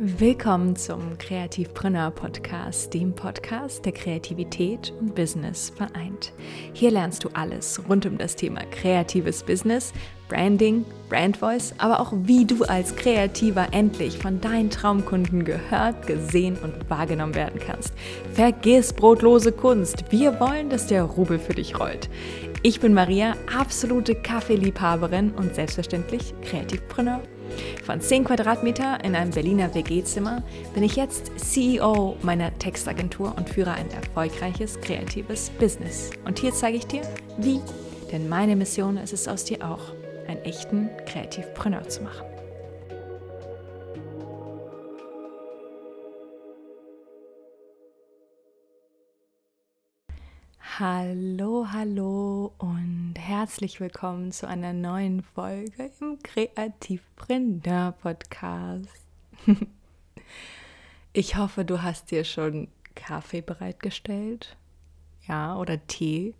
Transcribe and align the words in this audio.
Willkommen 0.00 0.76
zum 0.76 1.18
Kreativpreneur 1.18 2.12
Podcast, 2.12 2.94
dem 2.94 3.12
Podcast, 3.16 3.84
der 3.84 3.90
Kreativität 3.90 4.92
und 5.00 5.16
Business 5.16 5.72
vereint. 5.74 6.32
Hier 6.72 6.92
lernst 6.92 7.24
du 7.24 7.30
alles 7.32 7.82
rund 7.88 8.06
um 8.06 8.16
das 8.16 8.36
Thema 8.36 8.60
kreatives 8.70 9.42
Business, 9.42 9.92
Branding, 10.28 10.84
Brand 11.08 11.38
Voice, 11.38 11.74
aber 11.78 11.98
auch 11.98 12.12
wie 12.14 12.44
du 12.44 12.62
als 12.62 12.94
Kreativer 12.94 13.66
endlich 13.72 14.18
von 14.18 14.40
deinen 14.40 14.70
Traumkunden 14.70 15.44
gehört, 15.44 16.06
gesehen 16.06 16.56
und 16.62 16.88
wahrgenommen 16.88 17.34
werden 17.34 17.58
kannst. 17.58 17.92
Vergiss 18.34 18.92
brotlose 18.92 19.50
Kunst. 19.50 20.04
Wir 20.12 20.38
wollen, 20.38 20.70
dass 20.70 20.86
der 20.86 21.02
Rubel 21.02 21.40
für 21.40 21.54
dich 21.54 21.80
rollt. 21.80 22.08
Ich 22.62 22.78
bin 22.78 22.94
Maria, 22.94 23.34
absolute 23.52 24.14
Kaffeeliebhaberin 24.14 25.32
und 25.32 25.56
selbstverständlich 25.56 26.34
Kreativpreneur. 26.42 27.20
Von 27.84 28.00
10 28.00 28.24
Quadratmeter 28.24 29.02
in 29.04 29.14
einem 29.14 29.30
Berliner 29.30 29.74
WG-Zimmer 29.74 30.42
bin 30.74 30.82
ich 30.82 30.96
jetzt 30.96 31.32
CEO 31.38 32.16
meiner 32.22 32.56
Textagentur 32.58 33.34
und 33.36 33.48
führe 33.48 33.72
ein 33.72 33.90
erfolgreiches 33.90 34.80
kreatives 34.80 35.50
Business. 35.58 36.10
Und 36.24 36.38
hier 36.38 36.52
zeige 36.52 36.78
ich 36.78 36.86
dir, 36.86 37.02
wie. 37.38 37.60
Denn 38.12 38.28
meine 38.28 38.56
Mission 38.56 38.96
ist 38.96 39.12
es 39.12 39.28
aus 39.28 39.44
dir 39.44 39.68
auch, 39.68 39.92
einen 40.26 40.42
echten 40.44 40.90
Kreativpreneur 41.06 41.88
zu 41.88 42.02
machen. 42.02 42.26
Hallo, 50.80 51.66
hallo 51.72 52.52
und 52.58 53.14
herzlich 53.18 53.80
willkommen 53.80 54.30
zu 54.30 54.46
einer 54.46 54.72
neuen 54.72 55.24
Folge 55.24 55.90
im 56.00 56.20
Kreativpreneur 56.22 57.92
Podcast. 58.00 58.88
Ich 61.12 61.34
hoffe, 61.34 61.64
du 61.64 61.82
hast 61.82 62.12
dir 62.12 62.22
schon 62.22 62.68
Kaffee 62.94 63.40
bereitgestellt. 63.40 64.56
Ja, 65.26 65.56
oder 65.56 65.84
Tee, 65.88 66.34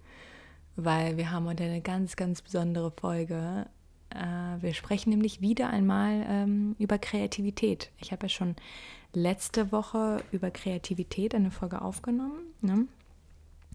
weil 0.77 1.17
wir 1.17 1.33
haben 1.33 1.47
heute 1.47 1.65
eine 1.65 1.81
ganz, 1.81 2.15
ganz 2.15 2.41
besondere 2.41 2.93
Folge. 2.93 3.67
Äh, 4.11 4.63
wir 4.63 4.73
sprechen 4.73 5.11
nämlich 5.11 5.41
wieder 5.41 5.69
einmal 5.71 6.25
ähm, 6.29 6.77
über 6.79 6.99
Kreativität. 6.99 7.91
Ich 7.99 8.13
habe 8.13 8.27
ja 8.27 8.29
schon 8.29 8.55
letzte 9.13 9.73
Woche 9.73 10.23
über 10.31 10.53
Kreativität 10.53 11.35
eine 11.35 11.51
Folge 11.51 11.83
aufgenommen. 11.83 12.55
Ne? 12.61 12.87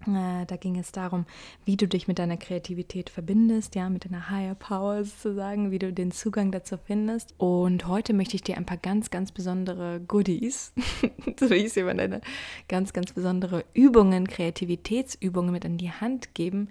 Äh, 0.07 0.45
da 0.45 0.55
ging 0.57 0.77
es 0.77 0.91
darum, 0.91 1.25
wie 1.65 1.77
du 1.77 1.87
dich 1.87 2.07
mit 2.07 2.19
deiner 2.19 2.37
Kreativität 2.37 3.09
verbindest, 3.09 3.75
ja, 3.75 3.89
mit 3.89 4.05
deiner 4.05 4.29
Higher 4.29 4.55
Power 4.55 5.03
sozusagen, 5.03 5.71
wie 5.71 5.79
du 5.79 5.93
den 5.93 6.11
Zugang 6.11 6.51
dazu 6.51 6.77
findest. 6.77 7.33
Und 7.37 7.87
heute 7.87 8.13
möchte 8.13 8.35
ich 8.35 8.43
dir 8.43 8.57
ein 8.57 8.65
paar 8.65 8.77
ganz, 8.77 9.09
ganz 9.09 9.31
besondere 9.31 10.01
Goodies, 10.07 10.73
so 11.39 11.49
wie 11.49 11.55
ich 11.55 11.73
sie 11.73 11.81
immer 11.81 11.93
nenne, 11.93 12.21
ganz, 12.67 12.93
ganz 12.93 13.13
besondere 13.13 13.65
Übungen, 13.73 14.27
Kreativitätsübungen 14.27 15.51
mit 15.51 15.65
an 15.65 15.77
die 15.77 15.91
Hand 15.91 16.33
geben, 16.35 16.69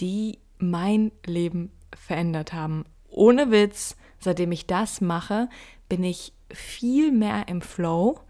die 0.00 0.38
mein 0.58 1.12
Leben 1.26 1.70
verändert 1.94 2.52
haben. 2.52 2.84
Ohne 3.08 3.50
Witz, 3.50 3.96
seitdem 4.18 4.52
ich 4.52 4.66
das 4.66 5.00
mache, 5.00 5.48
bin 5.88 6.04
ich 6.04 6.32
viel 6.50 7.12
mehr 7.12 7.48
im 7.48 7.60
Flow 7.60 8.20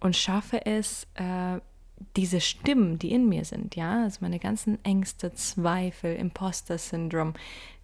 und 0.00 0.16
schaffe 0.16 0.66
es, 0.66 1.06
äh, 1.14 1.60
diese 2.16 2.40
Stimmen, 2.40 2.98
die 2.98 3.12
in 3.12 3.28
mir 3.28 3.44
sind, 3.44 3.76
ja, 3.76 4.04
also 4.04 4.18
meine 4.20 4.38
ganzen 4.38 4.82
Ängste, 4.84 5.32
Zweifel, 5.34 6.14
Imposter-Syndrom, 6.16 7.34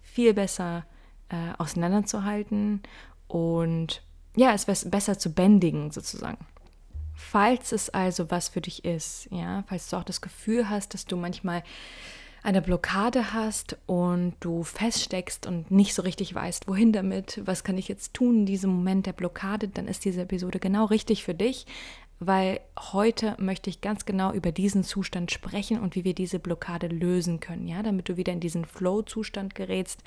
viel 0.01 0.33
besser 0.33 0.85
äh, 1.29 1.53
auseinanderzuhalten 1.57 2.81
und 3.27 4.01
ja, 4.35 4.53
es 4.53 4.65
besser 4.65 5.17
zu 5.19 5.33
bändigen 5.33 5.91
sozusagen. 5.91 6.37
Falls 7.13 7.71
es 7.71 7.89
also 7.89 8.31
was 8.31 8.49
für 8.49 8.61
dich 8.61 8.85
ist, 8.85 9.27
ja, 9.31 9.63
falls 9.67 9.89
du 9.89 9.97
auch 9.97 10.03
das 10.03 10.21
Gefühl 10.21 10.69
hast, 10.69 10.93
dass 10.93 11.05
du 11.05 11.17
manchmal 11.17 11.63
eine 12.41 12.61
Blockade 12.61 13.33
hast 13.33 13.77
und 13.85 14.33
du 14.39 14.63
feststeckst 14.63 15.45
und 15.45 15.71
nicht 15.71 15.93
so 15.93 16.01
richtig 16.01 16.33
weißt, 16.33 16.67
wohin 16.67 16.93
damit, 16.93 17.41
was 17.43 17.65
kann 17.65 17.77
ich 17.77 17.89
jetzt 17.89 18.13
tun 18.13 18.39
in 18.39 18.45
diesem 18.45 18.71
Moment 18.71 19.05
der 19.05 19.13
Blockade, 19.13 19.67
dann 19.67 19.87
ist 19.87 20.05
diese 20.05 20.21
Episode 20.21 20.59
genau 20.59 20.85
richtig 20.85 21.23
für 21.25 21.33
dich 21.33 21.65
weil 22.19 22.59
heute 22.77 23.35
möchte 23.39 23.69
ich 23.69 23.81
ganz 23.81 24.05
genau 24.05 24.33
über 24.33 24.51
diesen 24.51 24.83
Zustand 24.83 25.31
sprechen 25.31 25.79
und 25.79 25.95
wie 25.95 26.03
wir 26.03 26.13
diese 26.13 26.39
Blockade 26.39 26.87
lösen 26.87 27.39
können, 27.39 27.67
ja, 27.67 27.81
damit 27.81 28.09
du 28.09 28.17
wieder 28.17 28.33
in 28.33 28.39
diesen 28.39 28.65
Flow-Zustand 28.65 29.55
gerätst, 29.55 30.03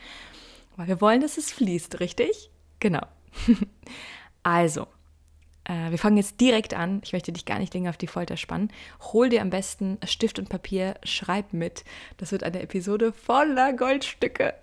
weil 0.77 0.89
wir 0.89 1.00
wollen, 1.00 1.21
dass 1.21 1.39
es 1.39 1.53
fließt, 1.53 2.00
richtig? 2.00 2.50
Genau. 2.81 3.06
also, 4.43 4.87
äh, 5.65 5.91
wir 5.91 5.99
fangen 5.99 6.17
jetzt 6.17 6.41
direkt 6.41 6.75
an. 6.75 7.00
Ich 7.05 7.12
möchte 7.12 7.33
dich 7.33 7.45
gar 7.45 7.59
nicht 7.59 7.73
länger 7.75 7.91
auf 7.91 7.97
die 7.97 8.06
Folter 8.06 8.37
spannen. 8.37 8.71
Hol 9.12 9.29
dir 9.29 9.43
am 9.43 9.50
besten 9.50 9.99
Stift 10.05 10.39
und 10.39 10.49
Papier, 10.49 10.97
schreib 11.05 11.53
mit. 11.53 11.84
Das 12.17 12.33
wird 12.33 12.43
eine 12.43 12.61
Episode 12.61 13.12
voller 13.12 13.73
Goldstücke. 13.73 14.55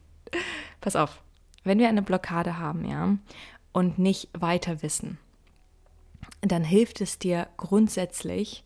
Pass 0.80 0.96
auf, 0.96 1.22
wenn 1.64 1.78
wir 1.78 1.88
eine 1.88 2.02
Blockade 2.02 2.58
haben, 2.58 2.84
ja, 2.84 3.16
und 3.72 3.98
nicht 3.98 4.28
weiter 4.32 4.82
wissen, 4.82 5.18
dann 6.40 6.64
hilft 6.64 7.00
es 7.00 7.18
dir 7.18 7.48
grundsätzlich, 7.56 8.64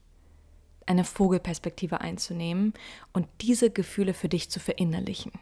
eine 0.86 1.04
Vogelperspektive 1.04 2.00
einzunehmen 2.00 2.72
und 3.12 3.26
diese 3.40 3.70
Gefühle 3.70 4.14
für 4.14 4.28
dich 4.28 4.50
zu 4.50 4.60
verinnerlichen. 4.60 5.32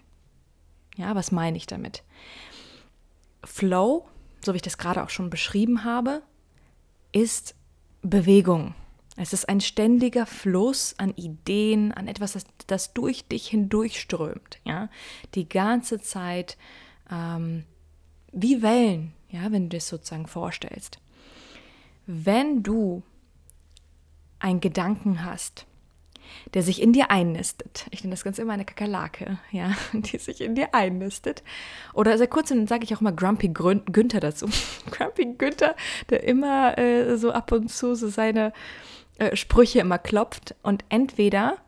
Ja, 0.97 1.15
was 1.15 1.33
meine 1.33 1.57
ich 1.57 1.67
damit? 1.67 2.03
Flow, 3.45 4.09
so 4.43 4.53
wie 4.53 4.57
ich 4.57 4.63
das 4.63 4.79
gerade 4.79 5.03
auch 5.03 5.11
schon 5.11 5.29
beschrieben 5.29 5.85
habe, 5.85 6.23
ist 7.13 7.55
Bewegung. 8.01 8.75
Es 9.17 9.33
ist 9.33 9.49
ein 9.49 9.61
ständiger 9.61 10.27
Fluss 10.27 10.95
an 10.99 11.15
Ideen, 11.15 11.93
an 11.93 12.09
etwas, 12.09 12.33
das, 12.33 12.47
das 12.67 12.95
durch 12.95 13.29
dich 13.29 13.49
hindurchströmt. 13.49 14.59
Ja, 14.65 14.89
die 15.35 15.49
ganze 15.49 16.01
Zeit 16.01 16.57
ähm, 17.11 17.65
wie 18.33 18.63
Wellen, 18.63 19.13
ja, 19.29 19.53
wenn 19.53 19.69
du 19.69 19.77
das 19.77 19.89
sozusagen 19.89 20.27
vorstellst 20.27 21.01
wenn 22.07 22.63
du 22.63 23.03
einen 24.39 24.61
Gedanken 24.61 25.25
hast, 25.25 25.67
der 26.53 26.63
sich 26.63 26.81
in 26.81 26.93
dir 26.93 27.11
einnistet. 27.11 27.87
Ich 27.91 28.03
nenne 28.03 28.13
das 28.13 28.25
ganz 28.25 28.39
immer 28.39 28.53
eine 28.53 28.65
Kakerlake, 28.65 29.39
ja, 29.51 29.73
die 29.93 30.19
sich 30.19 30.41
in 30.41 30.55
dir 30.55 30.75
einnistet. 30.75 31.43
Oder 31.93 32.17
seit 32.19 32.31
kurzem 32.31 32.67
sage 32.67 32.85
ich 32.85 32.95
auch 32.95 33.01
mal 33.01 33.15
Grumpy 33.15 33.49
Günther 33.49 34.21
dazu. 34.21 34.47
Grumpy 34.91 35.35
Günther, 35.39 35.75
der 36.11 36.25
immer 36.25 36.79
äh, 36.79 37.17
so 37.17 37.33
ab 37.33 37.53
und 37.53 37.71
zu 37.71 37.95
so 37.95 38.09
seine 38.09 38.53
äh, 39.19 39.37
Sprüche 39.37 39.81
immer 39.81 39.99
klopft. 39.99 40.55
Und 40.63 40.85
entweder 40.89 41.59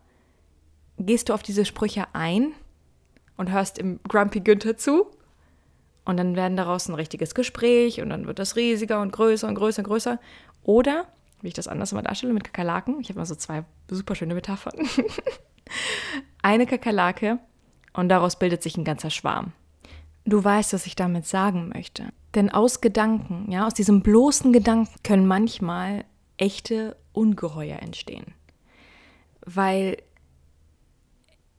gehst 0.99 1.29
du 1.29 1.35
auf 1.35 1.43
diese 1.43 1.65
Sprüche 1.65 2.07
ein 2.13 2.53
und 3.37 3.51
hörst 3.51 3.79
im 3.79 4.01
Grumpy 4.09 4.41
Günther 4.41 4.77
zu 4.77 5.07
und 6.07 6.17
dann 6.17 6.37
werden 6.37 6.57
daraus 6.57 6.89
ein 6.89 6.95
richtiges 6.95 7.35
Gespräch 7.35 8.01
und 8.01 8.11
dann 8.11 8.27
wird 8.27 8.39
das 8.39 8.57
riesiger 8.57 9.01
und 9.01 9.13
größer 9.13 9.49
und 9.49 9.57
größer 9.57 9.81
und 9.81 9.89
größer. 9.89 10.19
Oder, 10.63 11.07
wie 11.43 11.49
ich 11.49 11.55
das 11.55 11.69
anders 11.69 11.93
immer 11.93 12.03
darstelle, 12.03 12.33
mit 12.33 12.45
Kakerlaken. 12.45 13.01
Ich 13.01 13.09
habe 13.09 13.19
mal 13.19 13.27
so 13.27 13.35
zwei 13.35 13.65
super 13.91 14.15
schöne 14.15 14.35
Metaphern. 14.35 14.75
Eine 16.43 16.67
Kakerlake 16.67 17.41
und 17.93 18.09
daraus 18.09 18.39
bildet 18.39 18.63
sich 18.63 18.77
ein 18.77 18.85
ganzer 18.85 19.11
Schwarm. 19.11 19.53
Du 20.25 20.43
weißt, 20.43 20.73
was 20.73 20.87
ich 20.87 20.95
damit 20.95 21.27
sagen 21.27 21.71
möchte. 21.75 22.09
Denn 22.37 22.51
aus 22.51 22.81
Gedanken, 22.81 23.51
ja, 23.51 23.67
aus 23.67 23.75
diesem 23.75 24.03
bloßen 24.03 24.53
Gedanken 24.53 24.95
können 25.03 25.27
manchmal 25.27 26.05
echte 26.37 26.97
Ungeheuer 27.13 27.81
entstehen. 27.81 28.27
Weil 29.45 29.97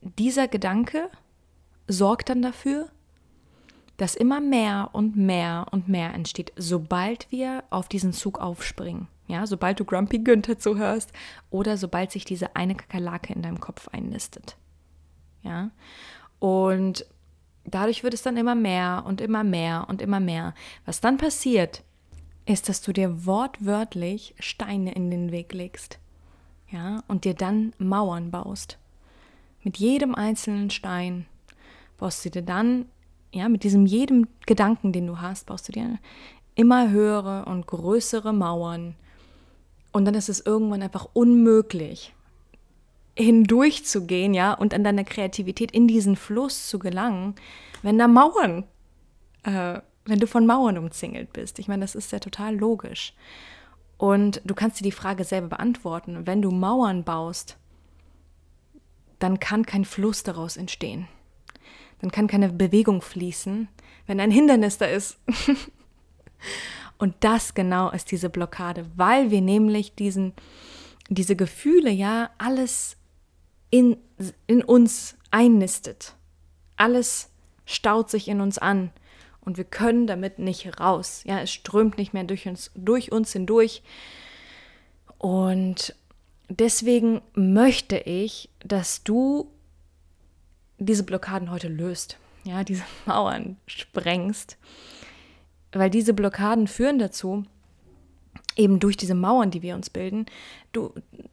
dieser 0.00 0.48
Gedanke 0.48 1.10
sorgt 1.86 2.30
dann 2.30 2.40
dafür, 2.40 2.88
dass 3.98 4.14
immer 4.14 4.40
mehr 4.40 4.90
und 4.92 5.16
mehr 5.16 5.66
und 5.72 5.88
mehr 5.88 6.14
entsteht, 6.14 6.52
sobald 6.56 7.30
wir 7.30 7.64
auf 7.68 7.88
diesen 7.88 8.12
Zug 8.12 8.40
aufspringen. 8.40 9.08
Ja, 9.26 9.46
sobald 9.46 9.78
du 9.78 9.84
Grumpy 9.84 10.20
Günther 10.20 10.58
zuhörst 10.58 11.12
oder 11.50 11.76
sobald 11.76 12.10
sich 12.10 12.24
diese 12.24 12.56
eine 12.56 12.74
Kakerlake 12.74 13.34
in 13.34 13.42
deinem 13.42 13.60
Kopf 13.60 13.88
einnistet. 13.88 14.56
Ja, 15.42 15.70
und 16.38 17.04
dadurch 17.64 18.02
wird 18.02 18.14
es 18.14 18.22
dann 18.22 18.38
immer 18.38 18.54
mehr 18.54 19.02
und 19.06 19.20
immer 19.20 19.44
mehr 19.44 19.86
und 19.88 20.00
immer 20.00 20.20
mehr. 20.20 20.54
Was 20.86 21.00
dann 21.00 21.18
passiert, 21.18 21.82
ist, 22.46 22.68
dass 22.68 22.80
du 22.80 22.92
dir 22.92 23.26
wortwörtlich 23.26 24.34
Steine 24.38 24.92
in 24.92 25.10
den 25.10 25.30
Weg 25.30 25.52
legst. 25.52 25.98
Ja, 26.70 27.02
und 27.08 27.24
dir 27.24 27.34
dann 27.34 27.74
Mauern 27.78 28.30
baust. 28.30 28.78
Mit 29.62 29.76
jedem 29.76 30.14
einzelnen 30.14 30.70
Stein 30.70 31.26
baust 31.98 32.24
du 32.24 32.30
dir 32.30 32.42
dann 32.42 32.86
ja, 33.32 33.48
mit 33.48 33.64
diesem 33.64 33.86
jedem 33.86 34.26
Gedanken, 34.46 34.92
den 34.92 35.06
du 35.06 35.20
hast, 35.20 35.46
baust 35.46 35.68
du 35.68 35.72
dir 35.72 35.98
immer 36.54 36.90
höhere 36.90 37.44
und 37.44 37.66
größere 37.66 38.32
Mauern. 38.32 38.94
Und 39.92 40.04
dann 40.04 40.14
ist 40.14 40.28
es 40.28 40.40
irgendwann 40.40 40.82
einfach 40.82 41.08
unmöglich, 41.12 42.14
hindurchzugehen, 43.16 44.34
ja, 44.34 44.52
und 44.52 44.74
an 44.74 44.84
deiner 44.84 45.04
Kreativität 45.04 45.72
in 45.72 45.88
diesen 45.88 46.16
Fluss 46.16 46.68
zu 46.68 46.78
gelangen, 46.78 47.34
wenn 47.82 47.98
da 47.98 48.08
Mauern 48.08 48.64
äh, 49.44 49.80
wenn 50.08 50.18
du 50.18 50.26
von 50.26 50.46
Mauern 50.46 50.78
umzingelt 50.78 51.32
bist. 51.32 51.58
Ich 51.58 51.68
meine, 51.68 51.82
das 51.82 51.94
ist 51.94 52.12
ja 52.12 52.18
total 52.18 52.56
logisch. 52.56 53.12
Und 53.98 54.40
du 54.44 54.54
kannst 54.54 54.80
dir 54.80 54.84
die 54.84 54.92
Frage 54.92 55.24
selber 55.24 55.48
beantworten. 55.48 56.26
Wenn 56.26 56.40
du 56.40 56.50
Mauern 56.50 57.04
baust, 57.04 57.58
dann 59.18 59.38
kann 59.38 59.66
kein 59.66 59.84
Fluss 59.84 60.22
daraus 60.22 60.56
entstehen. 60.56 61.08
Dann 62.00 62.10
kann 62.10 62.26
keine 62.26 62.50
Bewegung 62.50 63.02
fließen, 63.02 63.68
wenn 64.06 64.20
ein 64.20 64.30
Hindernis 64.30 64.78
da 64.78 64.86
ist. 64.86 65.18
Und 66.98 67.14
das 67.20 67.54
genau 67.54 67.90
ist 67.90 68.10
diese 68.10 68.28
Blockade, 68.28 68.86
weil 68.96 69.30
wir 69.30 69.40
nämlich 69.40 69.94
diesen, 69.94 70.32
diese 71.08 71.36
Gefühle 71.36 71.90
ja 71.90 72.30
alles 72.38 72.96
in, 73.70 73.96
in 74.46 74.62
uns 74.64 75.16
einnistet. 75.30 76.14
Alles 76.76 77.30
staut 77.66 78.10
sich 78.10 78.28
in 78.28 78.40
uns 78.40 78.58
an 78.58 78.90
und 79.40 79.56
wir 79.56 79.64
können 79.64 80.06
damit 80.06 80.38
nicht 80.38 80.80
raus. 80.80 81.22
Ja, 81.24 81.40
es 81.40 81.50
strömt 81.50 81.98
nicht 81.98 82.14
mehr 82.14 82.24
durch 82.24 82.48
uns, 82.48 82.70
durch 82.74 83.12
uns 83.12 83.32
hindurch. 83.32 83.82
Und 85.18 85.94
deswegen 86.48 87.22
möchte 87.34 87.96
ich, 87.96 88.50
dass 88.60 89.04
du 89.04 89.50
diese 90.78 91.02
Blockaden 91.02 91.50
heute 91.50 91.68
löst. 91.68 92.18
Ja, 92.44 92.64
diese 92.64 92.84
Mauern 93.06 93.56
sprengst. 93.66 94.56
Weil 95.72 95.90
diese 95.90 96.14
Blockaden 96.14 96.66
führen 96.66 96.98
dazu, 96.98 97.44
eben 98.56 98.80
durch 98.80 98.96
diese 98.96 99.14
Mauern, 99.14 99.50
die 99.50 99.62
wir 99.62 99.74
uns 99.74 99.88
bilden, 99.88 100.26
du, 100.72 100.92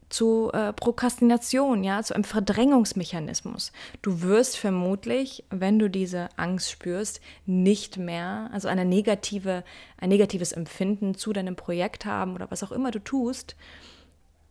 zu 0.09 0.51
äh, 0.53 0.71
Prokrastination, 0.73 1.83
ja, 1.83 2.01
zu 2.03 2.13
einem 2.13 2.23
Verdrängungsmechanismus. 2.23 3.71
Du 4.01 4.21
wirst 4.21 4.57
vermutlich, 4.57 5.43
wenn 5.49 5.79
du 5.79 5.89
diese 5.89 6.29
Angst 6.37 6.69
spürst, 6.69 7.21
nicht 7.45 7.97
mehr, 7.97 8.49
also 8.53 8.67
eine 8.67 8.85
negative, 8.85 9.63
ein 9.97 10.09
negatives 10.09 10.51
Empfinden 10.51 11.15
zu 11.15 11.33
deinem 11.33 11.55
Projekt 11.55 12.05
haben 12.05 12.35
oder 12.35 12.51
was 12.51 12.63
auch 12.63 12.71
immer 12.71 12.91
du 12.91 12.99
tust, 12.99 13.55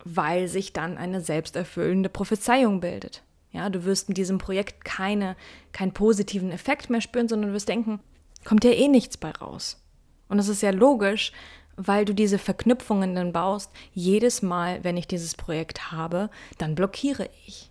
weil 0.04 0.48
sich 0.48 0.72
dann 0.72 0.98
eine 0.98 1.20
selbsterfüllende 1.20 2.08
Prophezeiung 2.08 2.80
bildet. 2.80 3.22
Ja, 3.54 3.70
du 3.70 3.84
wirst 3.84 4.08
mit 4.08 4.18
diesem 4.18 4.38
Projekt 4.38 4.84
keine, 4.84 5.36
keinen 5.72 5.92
positiven 5.92 6.50
Effekt 6.50 6.90
mehr 6.90 7.00
spüren, 7.00 7.28
sondern 7.28 7.50
du 7.50 7.54
wirst 7.54 7.68
denken, 7.68 8.00
kommt 8.44 8.64
ja 8.64 8.72
eh 8.72 8.88
nichts 8.88 9.16
bei 9.16 9.30
raus. 9.30 9.80
Und 10.28 10.38
das 10.38 10.48
ist 10.48 10.60
ja 10.60 10.70
logisch, 10.70 11.30
weil 11.76 12.04
du 12.04 12.14
diese 12.14 12.38
Verknüpfungen 12.38 13.14
dann 13.14 13.32
baust. 13.32 13.70
Jedes 13.92 14.42
Mal, 14.42 14.82
wenn 14.82 14.96
ich 14.96 15.06
dieses 15.06 15.36
Projekt 15.36 15.92
habe, 15.92 16.30
dann 16.58 16.74
blockiere 16.74 17.30
ich. 17.46 17.70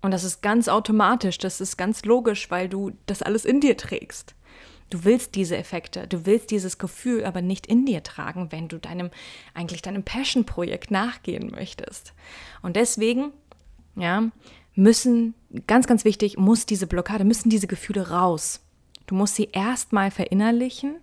Und 0.00 0.12
das 0.12 0.24
ist 0.24 0.40
ganz 0.40 0.68
automatisch, 0.68 1.36
das 1.36 1.60
ist 1.60 1.76
ganz 1.76 2.06
logisch, 2.06 2.50
weil 2.50 2.70
du 2.70 2.92
das 3.04 3.20
alles 3.20 3.44
in 3.44 3.60
dir 3.60 3.76
trägst. 3.76 4.34
Du 4.88 5.04
willst 5.04 5.34
diese 5.34 5.58
Effekte, 5.58 6.06
du 6.06 6.24
willst 6.24 6.50
dieses 6.50 6.78
Gefühl 6.78 7.26
aber 7.26 7.42
nicht 7.42 7.66
in 7.66 7.84
dir 7.84 8.02
tragen, 8.02 8.50
wenn 8.50 8.68
du 8.68 8.78
deinem, 8.78 9.10
eigentlich 9.52 9.82
deinem 9.82 10.02
Passion-Projekt 10.02 10.90
nachgehen 10.90 11.50
möchtest. 11.50 12.14
Und 12.62 12.76
deswegen, 12.76 13.32
ja, 13.96 14.30
müssen, 14.74 15.34
ganz, 15.66 15.86
ganz 15.86 16.04
wichtig, 16.04 16.38
muss 16.38 16.66
diese 16.66 16.86
Blockade, 16.86 17.24
müssen 17.24 17.50
diese 17.50 17.66
Gefühle 17.66 18.10
raus. 18.10 18.60
Du 19.06 19.14
musst 19.14 19.34
sie 19.34 19.48
erstmal 19.52 20.10
verinnerlichen 20.10 20.96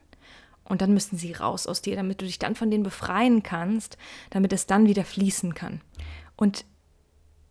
und 0.64 0.82
dann 0.82 0.94
müssen 0.94 1.18
sie 1.18 1.34
raus 1.34 1.68
aus 1.68 1.82
dir, 1.82 1.96
damit 1.96 2.22
du 2.22 2.26
dich 2.26 2.40
dann 2.40 2.56
von 2.56 2.72
denen 2.72 2.84
befreien 2.84 3.44
kannst, 3.44 3.98
damit 4.30 4.54
es 4.54 4.66
dann 4.66 4.88
wieder 4.88 5.04
fließen 5.04 5.54
kann. 5.54 5.82
Und 6.36 6.66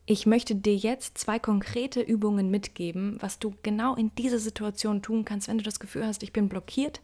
ich 0.06 0.24
möchte 0.24 0.54
dir 0.54 0.76
jetzt 0.76 1.18
zwei 1.18 1.38
konkrete 1.38 2.00
Übungen 2.00 2.50
mitgeben, 2.50 3.18
was 3.20 3.38
du 3.38 3.54
genau 3.62 3.96
in 3.96 4.14
dieser 4.14 4.38
Situation 4.38 5.02
tun 5.02 5.24
kannst, 5.24 5.48
wenn 5.48 5.58
du 5.58 5.64
das 5.64 5.80
Gefühl 5.80 6.06
hast, 6.06 6.22
ich 6.22 6.32
bin 6.32 6.48
blockiert, 6.48 7.00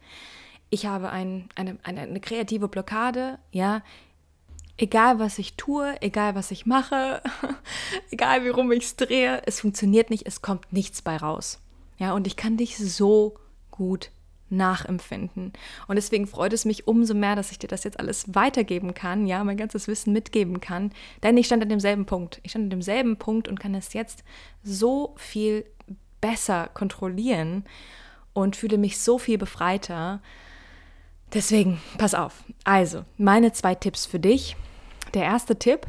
ich 0.71 0.87
habe 0.87 1.11
ein, 1.11 1.49
eine, 1.55 1.79
eine, 1.83 2.03
eine 2.03 2.21
kreative 2.21 2.69
Blockade, 2.69 3.39
ja, 3.51 3.83
egal 4.77 5.19
was 5.19 5.39
ich 5.39 5.57
tue, 5.57 5.95
egal 6.01 6.35
was 6.35 6.51
ich 6.51 6.67
mache, 6.67 7.23
egal 8.11 8.45
wie 8.45 8.49
rum 8.49 8.73
ich 8.73 8.85
es 8.85 8.97
drehe, 8.97 9.43
es 9.47 9.61
funktioniert 9.61 10.11
nicht, 10.11 10.27
es 10.27 10.43
kommt 10.43 10.73
nichts 10.73 11.03
bei 11.03 11.17
raus. 11.17 11.61
Ja, 11.99 12.15
und 12.15 12.27
ich 12.27 12.37
kann 12.37 12.57
dich 12.57 12.77
so 12.79 13.37
gut 13.71 14.11
nachempfinden. 14.53 15.53
Und 15.89 15.97
deswegen 15.97 16.27
freut 16.27 16.53
es 16.53 16.65
mich 16.65 16.87
umso 16.87 17.15
mehr, 17.15 17.35
dass 17.35 17.51
ich 17.51 17.59
dir 17.59 17.69
das 17.69 17.85
jetzt 17.85 17.99
alles 17.99 18.35
weitergeben 18.35 18.95
kann, 18.95 19.27
ja, 19.27 19.43
mein 19.43 19.57
ganzes 19.57 19.89
Wissen 19.89 20.13
mitgeben 20.13 20.61
kann. 20.61 20.93
Denn 21.23 21.37
ich 21.37 21.47
stand 21.47 21.63
an 21.63 21.71
demselben 21.71 22.05
Punkt. 22.05 22.41
Ich 22.43 22.51
stand 22.51 22.65
an 22.65 22.71
demselben 22.71 23.17
Punkt 23.17 23.49
und 23.49 23.59
kann 23.59 23.75
es 23.75 23.95
jetzt 23.95 24.23
so 24.63 25.15
viel 25.17 25.65
besser 26.21 26.69
kontrollieren 26.75 27.65
und 28.35 28.57
fühle 28.57 28.79
mich 28.79 28.99
so 28.99 29.19
viel 29.19 29.39
befreiter. 29.39 30.21
Deswegen, 31.35 31.81
pass 31.99 32.15
auf. 32.15 32.45
Also, 32.65 33.05
meine 33.17 33.53
zwei 33.53 33.75
Tipps 33.75 34.07
für 34.07 34.21
dich. 34.21 34.57
Der 35.15 35.25
erste 35.25 35.59
Tipp, 35.59 35.87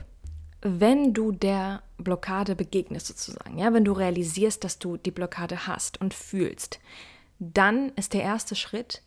wenn 0.61 1.13
du 1.13 1.31
der 1.31 1.83
Blockade 1.97 2.55
begegnest 2.55 3.07
sozusagen, 3.07 3.57
ja, 3.57 3.73
wenn 3.73 3.85
du 3.85 3.91
realisierst, 3.91 4.63
dass 4.63 4.79
du 4.79 4.97
die 4.97 5.11
Blockade 5.11 5.67
hast 5.67 5.99
und 5.99 6.13
fühlst, 6.13 6.79
dann 7.39 7.89
ist 7.95 8.13
der 8.13 8.23
erste 8.23 8.55
Schritt, 8.55 9.01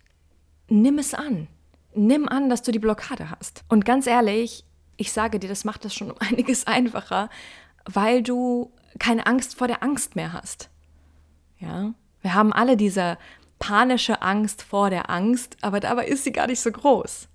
nimm 0.68 0.98
es 0.98 1.14
an. 1.14 1.48
Nimm 1.94 2.28
an, 2.28 2.50
dass 2.50 2.62
du 2.62 2.72
die 2.72 2.78
Blockade 2.78 3.30
hast. 3.30 3.64
Und 3.68 3.86
ganz 3.86 4.06
ehrlich, 4.06 4.64
ich 4.98 5.12
sage 5.12 5.38
dir, 5.38 5.48
das 5.48 5.64
macht 5.64 5.84
das 5.84 5.94
schon 5.94 6.10
um 6.10 6.18
einiges 6.20 6.66
einfacher, 6.66 7.30
weil 7.86 8.22
du 8.22 8.72
keine 8.98 9.26
Angst 9.26 9.56
vor 9.56 9.66
der 9.66 9.82
Angst 9.82 10.16
mehr 10.16 10.32
hast. 10.32 10.68
Ja, 11.58 11.94
wir 12.20 12.34
haben 12.34 12.52
alle 12.52 12.76
diese 12.76 13.16
panische 13.58 14.22
Angst 14.22 14.62
vor 14.62 14.90
der 14.90 15.10
Angst, 15.10 15.56
aber 15.62 15.80
dabei 15.80 16.06
ist 16.06 16.24
sie 16.24 16.32
gar 16.32 16.46
nicht 16.46 16.60
so 16.60 16.70
groß. 16.70 17.28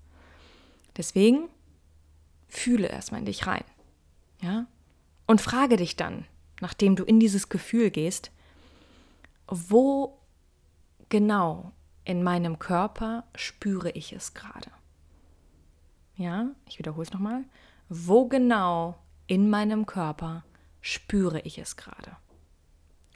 Deswegen 0.98 1.50
fühle 2.48 2.88
erstmal 2.88 3.22
in 3.22 3.26
dich 3.26 3.48
rein. 3.48 3.64
Ja? 4.42 4.66
Und 5.26 5.42
frage 5.42 5.78
dich 5.78 5.96
dann, 5.96 6.26
nachdem 6.60 6.96
du 6.96 7.04
in 7.04 7.20
dieses 7.20 7.50
Gefühl 7.50 7.90
gehst, 7.90 8.32
wo 9.48 10.20
genau 11.10 11.72
in 12.04 12.24
meinem 12.24 12.60
Körper 12.60 13.24
spüre 13.36 13.92
ich 13.92 14.14
es 14.14 14.34
gerade? 14.34 14.72
Ja, 16.16 16.48
ich 16.68 16.80
wiederhole 16.80 17.04
es 17.04 17.14
nochmal. 17.14 17.44
Wo 17.90 18.28
genau 18.28 18.98
in 19.28 19.50
meinem 19.50 19.86
Körper 19.86 20.44
spüre 20.82 21.42
ich 21.42 21.58
es 21.58 21.78
gerade? 21.78 22.18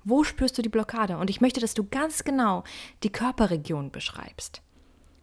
Wo 0.06 0.24
spürst 0.24 0.58
du 0.58 0.62
die 0.62 0.70
Blockade? 0.70 1.18
Und 1.18 1.30
ich 1.30 1.42
möchte, 1.42 1.60
dass 1.60 1.74
du 1.74 1.84
ganz 1.84 2.24
genau 2.24 2.64
die 3.04 3.12
Körperregion 3.12 3.92
beschreibst. 3.92 4.62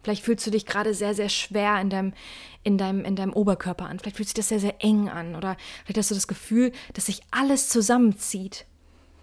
Vielleicht 0.02 0.24
fühlst 0.24 0.44
du 0.44 0.50
dich 0.50 0.66
gerade 0.66 0.92
sehr, 0.92 1.14
sehr 1.14 1.28
schwer 1.28 1.80
in 1.80 1.88
deinem, 1.88 2.12
in, 2.64 2.76
deinem, 2.76 3.04
in 3.04 3.14
deinem 3.14 3.32
Oberkörper 3.32 3.86
an. 3.86 4.00
Vielleicht 4.00 4.16
fühlt 4.16 4.28
sich 4.28 4.34
das 4.34 4.48
sehr, 4.48 4.58
sehr 4.58 4.82
eng 4.84 5.08
an. 5.08 5.36
Oder 5.36 5.56
vielleicht 5.84 5.98
hast 5.98 6.10
du 6.10 6.16
das 6.16 6.26
Gefühl, 6.26 6.72
dass 6.94 7.06
sich 7.06 7.22
alles 7.30 7.68
zusammenzieht. 7.68 8.66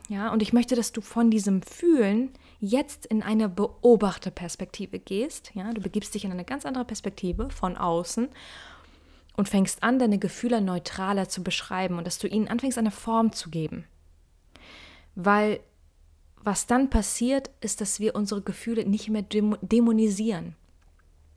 Ja, 0.07 0.31
und 0.31 0.41
ich 0.41 0.53
möchte, 0.53 0.75
dass 0.75 0.93
du 0.93 1.01
von 1.01 1.29
diesem 1.29 1.61
Fühlen 1.61 2.31
jetzt 2.59 3.05
in 3.05 3.21
eine 3.21 3.49
Beobachterperspektive 3.49 4.99
gehst. 4.99 5.51
Ja, 5.53 5.71
du 5.73 5.81
begibst 5.81 6.15
dich 6.15 6.23
in 6.23 6.31
eine 6.31 6.45
ganz 6.45 6.65
andere 6.65 6.85
Perspektive 6.85 7.49
von 7.49 7.75
außen 7.77 8.29
und 9.35 9.49
fängst 9.49 9.83
an, 9.83 9.99
deine 9.99 10.17
Gefühle 10.17 10.61
neutraler 10.61 11.27
zu 11.27 11.43
beschreiben 11.43 11.97
und 11.97 12.07
dass 12.07 12.17
du 12.17 12.27
ihnen 12.27 12.47
anfängst, 12.47 12.77
eine 12.77 12.91
Form 12.91 13.33
zu 13.33 13.49
geben. 13.49 13.85
Weil 15.15 15.59
was 16.41 16.67
dann 16.67 16.89
passiert, 16.89 17.49
ist, 17.61 17.81
dass 17.81 17.99
wir 17.99 18.15
unsere 18.15 18.41
Gefühle 18.41 18.85
nicht 18.85 19.09
mehr 19.09 19.23
dämonisieren. 19.23 20.55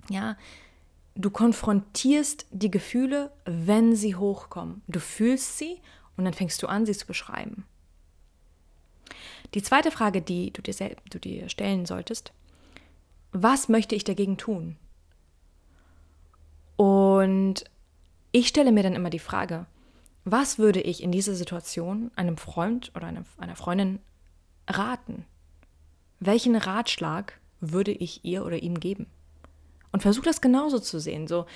Ja, 0.09 0.37
du 1.15 1.31
konfrontierst 1.31 2.47
die 2.51 2.71
Gefühle, 2.71 3.33
wenn 3.45 3.97
sie 3.97 4.17
hochkommen. 4.17 4.83
Du 4.87 5.01
fühlst 5.01 5.59
sie 5.59 5.81
und 6.17 6.25
dann 6.25 6.35
fängst 6.35 6.63
du 6.63 6.67
an, 6.67 6.87
sie 6.87 6.97
zu 6.97 7.07
beschreiben. 7.07 7.65
Die 9.55 9.63
zweite 9.63 9.91
Frage, 9.91 10.23
die 10.23 10.53
du 10.53 10.63
dir, 10.63 10.75
du 11.11 11.19
dir 11.19 11.49
stellen 11.49 11.85
solltest, 11.85 12.33
was 13.33 13.69
möchte 13.69 13.95
ich 13.95 14.05
dagegen 14.05 14.37
tun? 14.37 14.77
Und 16.77 17.65
ich 18.31 18.49
stelle 18.49 18.73
mir 18.73 18.83
dann 18.83 18.95
immer 18.95 19.11
die 19.11 19.19
Frage, 19.19 19.67
was 20.25 20.59
würde 20.59 20.81
ich 20.81 21.03
in 21.03 21.13
dieser 21.13 21.35
Situation 21.35 22.11
einem 22.15 22.37
Freund 22.37 22.93
oder 22.95 23.07
einer 23.07 23.57
Freundin 23.57 23.99
raten? 24.69 25.25
Welchen 26.21 26.55
Ratschlag 26.55 27.41
würde 27.61 27.91
ich 27.91 28.25
ihr 28.25 28.45
oder 28.45 28.63
ihm 28.63 28.79
geben? 28.79 29.07
Und 29.91 30.03
versuch 30.03 30.23
das 30.23 30.41
genauso 30.41 30.79
zu 30.79 31.01
sehen. 31.01 31.27
So, 31.27 31.47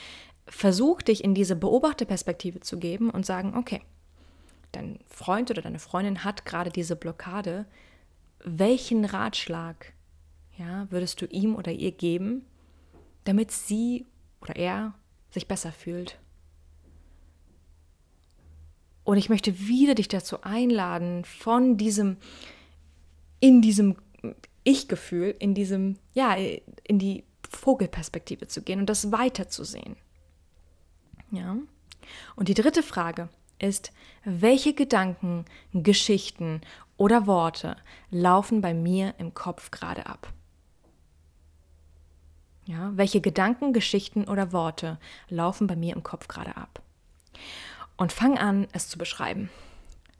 versuch 0.46 1.02
dich 1.02 1.24
in 1.24 1.34
diese 1.34 1.56
Beobachterperspektive 1.56 2.60
zu 2.60 2.78
geben 2.78 3.10
und 3.10 3.24
sagen, 3.24 3.56
okay, 3.56 3.82
dein 4.72 4.98
Freund 5.06 5.50
oder 5.50 5.62
deine 5.62 5.78
Freundin 5.78 6.24
hat 6.24 6.44
gerade 6.44 6.70
diese 6.70 6.96
Blockade, 6.96 7.66
welchen 8.44 9.04
Ratschlag 9.04 9.94
ja, 10.58 10.90
würdest 10.90 11.20
du 11.20 11.26
ihm 11.26 11.54
oder 11.54 11.72
ihr 11.72 11.92
geben, 11.92 12.46
damit 13.24 13.50
sie 13.50 14.06
oder 14.40 14.56
er 14.56 14.94
sich 15.30 15.48
besser 15.48 15.72
fühlt? 15.72 16.18
Und 19.06 19.18
ich 19.18 19.28
möchte 19.28 19.60
wieder 19.60 19.94
dich 19.94 20.08
dazu 20.08 20.42
einladen, 20.42 21.24
von 21.24 21.76
diesem, 21.76 22.16
in 23.38 23.62
diesem, 23.62 23.94
Ich-Gefühl 24.64 25.32
in 25.38 25.54
diesem, 25.54 25.96
ja, 26.12 26.34
in 26.34 26.98
die 26.98 27.22
Vogelperspektive 27.48 28.48
zu 28.48 28.62
gehen 28.62 28.80
und 28.80 28.90
das 28.90 29.12
weiterzusehen. 29.12 29.94
Ja. 31.30 31.56
Und 32.34 32.48
die 32.48 32.54
dritte 32.54 32.82
Frage 32.82 33.28
ist, 33.60 33.92
welche 34.24 34.74
Gedanken, 34.74 35.44
Geschichten 35.72 36.62
oder 36.96 37.28
Worte 37.28 37.76
laufen 38.10 38.60
bei 38.60 38.74
mir 38.74 39.14
im 39.18 39.34
Kopf 39.34 39.70
gerade 39.70 40.06
ab? 40.06 40.32
Ja, 42.64 42.90
welche 42.96 43.20
Gedanken, 43.20 43.72
Geschichten 43.72 44.24
oder 44.24 44.50
Worte 44.50 44.98
laufen 45.28 45.68
bei 45.68 45.76
mir 45.76 45.94
im 45.94 46.02
Kopf 46.02 46.26
gerade 46.26 46.56
ab? 46.56 46.82
Und 47.96 48.12
fang 48.12 48.38
an, 48.38 48.66
es 48.72 48.88
zu 48.88 48.98
beschreiben. 48.98 49.50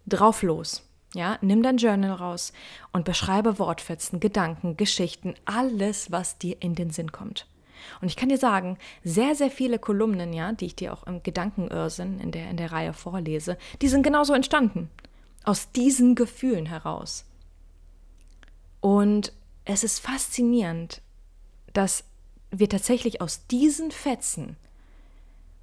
Drauf 0.06 0.42
los. 0.42 0.82
Ja, 1.14 1.38
nimm 1.40 1.62
dein 1.62 1.78
Journal 1.78 2.12
raus 2.12 2.52
und 2.92 3.04
beschreibe 3.04 3.58
Wortfetzen, 3.58 4.20
Gedanken, 4.20 4.76
Geschichten, 4.76 5.34
alles, 5.44 6.10
was 6.10 6.38
dir 6.38 6.56
in 6.60 6.74
den 6.74 6.90
Sinn 6.90 7.12
kommt. 7.12 7.46
Und 8.00 8.08
ich 8.08 8.16
kann 8.16 8.28
dir 8.28 8.38
sagen, 8.38 8.78
sehr, 9.04 9.34
sehr 9.34 9.50
viele 9.50 9.78
Kolumnen, 9.78 10.32
ja, 10.32 10.52
die 10.52 10.66
ich 10.66 10.76
dir 10.76 10.92
auch 10.92 11.06
im 11.06 11.22
Gedankenirrsinn 11.22 12.20
in 12.20 12.32
der, 12.32 12.50
in 12.50 12.56
der 12.56 12.72
Reihe 12.72 12.92
vorlese, 12.92 13.56
die 13.80 13.88
sind 13.88 14.02
genauso 14.02 14.34
entstanden. 14.34 14.90
Aus 15.44 15.70
diesen 15.72 16.14
Gefühlen 16.14 16.66
heraus. 16.66 17.24
Und 18.80 19.32
es 19.64 19.84
ist 19.84 20.00
faszinierend, 20.00 21.00
dass 21.72 22.04
wir 22.50 22.68
tatsächlich 22.68 23.20
aus 23.20 23.46
diesen 23.46 23.90
Fetzen 23.90 24.56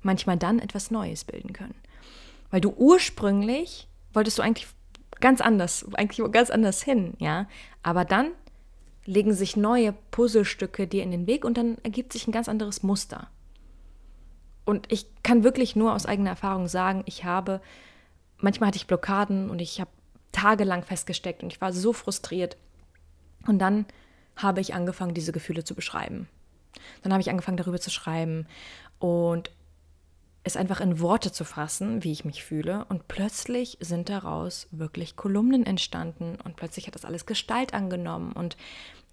manchmal 0.02 0.38
dann 0.38 0.60
etwas 0.60 0.92
Neues 0.92 1.24
bilden 1.24 1.54
können. 1.54 1.76
Weil 2.54 2.62
du 2.62 2.70
ursprünglich 2.78 3.88
wolltest 4.14 4.38
du 4.38 4.44
eigentlich 4.44 4.68
ganz 5.20 5.42
anders, 5.42 5.88
eigentlich 5.96 6.22
ganz 6.32 6.52
anders 6.52 6.84
hin, 6.84 7.16
ja. 7.18 7.48
Aber 7.82 8.06
dann 8.06 8.30
legen 9.06 9.34
sich 9.34 9.58
neue 9.58 9.92
Puzzlestücke 10.12 10.86
dir 10.86 11.02
in 11.02 11.10
den 11.10 11.26
Weg 11.26 11.46
und 11.46 11.58
dann 11.58 11.80
ergibt 11.82 12.14
sich 12.14 12.28
ein 12.28 12.32
ganz 12.32 12.48
anderes 12.48 12.84
Muster. 12.84 13.28
Und 14.66 14.92
ich 14.92 15.08
kann 15.24 15.44
wirklich 15.44 15.76
nur 15.76 15.96
aus 15.96 16.06
eigener 16.06 16.30
Erfahrung 16.30 16.68
sagen, 16.68 17.02
ich 17.08 17.26
habe, 17.26 17.60
manchmal 18.38 18.68
hatte 18.68 18.78
ich 18.78 18.86
Blockaden 18.86 19.50
und 19.50 19.60
ich 19.60 19.82
habe 19.82 19.90
tagelang 20.32 20.84
festgesteckt 20.84 21.42
und 21.42 21.52
ich 21.52 21.60
war 21.60 21.74
so 21.74 21.92
frustriert. 21.92 22.56
Und 23.48 23.58
dann 23.58 23.88
habe 24.36 24.62
ich 24.62 24.76
angefangen, 24.76 25.16
diese 25.16 25.32
Gefühle 25.32 25.64
zu 25.64 25.74
beschreiben. 25.74 26.30
Dann 27.02 27.14
habe 27.14 27.22
ich 27.22 27.32
angefangen, 27.32 27.58
darüber 27.58 27.80
zu 27.80 27.90
schreiben 27.90 28.46
und 29.00 29.50
es 30.44 30.58
einfach 30.58 30.82
in 30.82 31.00
Worte 31.00 31.32
zu 31.32 31.46
fassen, 31.46 32.04
wie 32.04 32.12
ich 32.12 32.26
mich 32.26 32.44
fühle. 32.44 32.86
Und 32.90 33.08
plötzlich 33.08 33.78
sind 33.80 34.10
daraus 34.10 34.68
wirklich 34.72 35.16
Kolumnen 35.16 35.66
entstanden 35.66 36.38
und 36.44 36.58
plötzlich 36.58 36.88
hat 36.88 36.96
das 36.96 37.06
alles 37.06 37.26
Gestalt 37.26 37.74
angenommen. 37.74 38.34
Und 38.34 38.58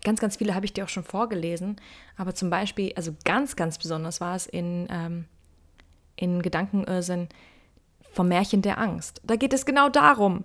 ganz, 0.02 0.20
ganz 0.20 0.36
viele 0.36 0.54
habe 0.54 0.66
ich 0.66 0.72
dir 0.72 0.84
auch 0.84 0.88
schon 0.88 1.04
vorgelesen. 1.04 1.76
Aber 2.16 2.34
zum 2.34 2.50
Beispiel, 2.50 2.92
also 2.96 3.14
ganz, 3.24 3.54
ganz 3.54 3.78
besonders 3.78 4.20
war 4.20 4.34
es 4.34 4.46
in, 4.46 4.88
ähm, 4.90 5.26
in 6.16 6.42
Gedankenirrsinn 6.42 7.28
vom 8.12 8.28
Märchen 8.28 8.62
der 8.62 8.78
Angst. 8.78 9.20
Da 9.24 9.36
geht 9.36 9.52
es 9.52 9.64
genau 9.64 9.88
darum. 9.88 10.44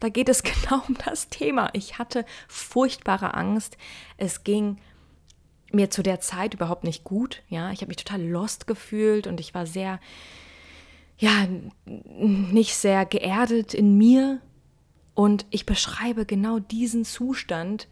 Da 0.00 0.08
geht 0.08 0.28
es 0.28 0.42
genau 0.42 0.82
um 0.88 0.96
das 1.04 1.28
Thema. 1.28 1.70
Ich 1.74 1.98
hatte 1.98 2.24
furchtbare 2.48 3.34
Angst. 3.34 3.76
Es 4.16 4.42
ging 4.42 4.78
mir 5.72 5.90
zu 5.90 6.02
der 6.02 6.20
Zeit 6.20 6.54
überhaupt 6.54 6.84
nicht 6.84 7.04
gut. 7.04 7.42
Ja, 7.48 7.70
ich 7.72 7.80
habe 7.80 7.88
mich 7.88 7.96
total 7.96 8.22
lost 8.22 8.66
gefühlt 8.66 9.26
und 9.26 9.40
ich 9.40 9.54
war 9.54 9.66
sehr, 9.66 10.00
ja, 11.18 11.46
nicht 11.84 12.74
sehr 12.74 13.04
geerdet 13.06 13.74
in 13.74 13.96
mir. 13.96 14.40
Und 15.14 15.46
ich 15.50 15.66
beschreibe 15.66 16.26
genau 16.26 16.58
diesen 16.58 17.04
Zustand. 17.04 17.88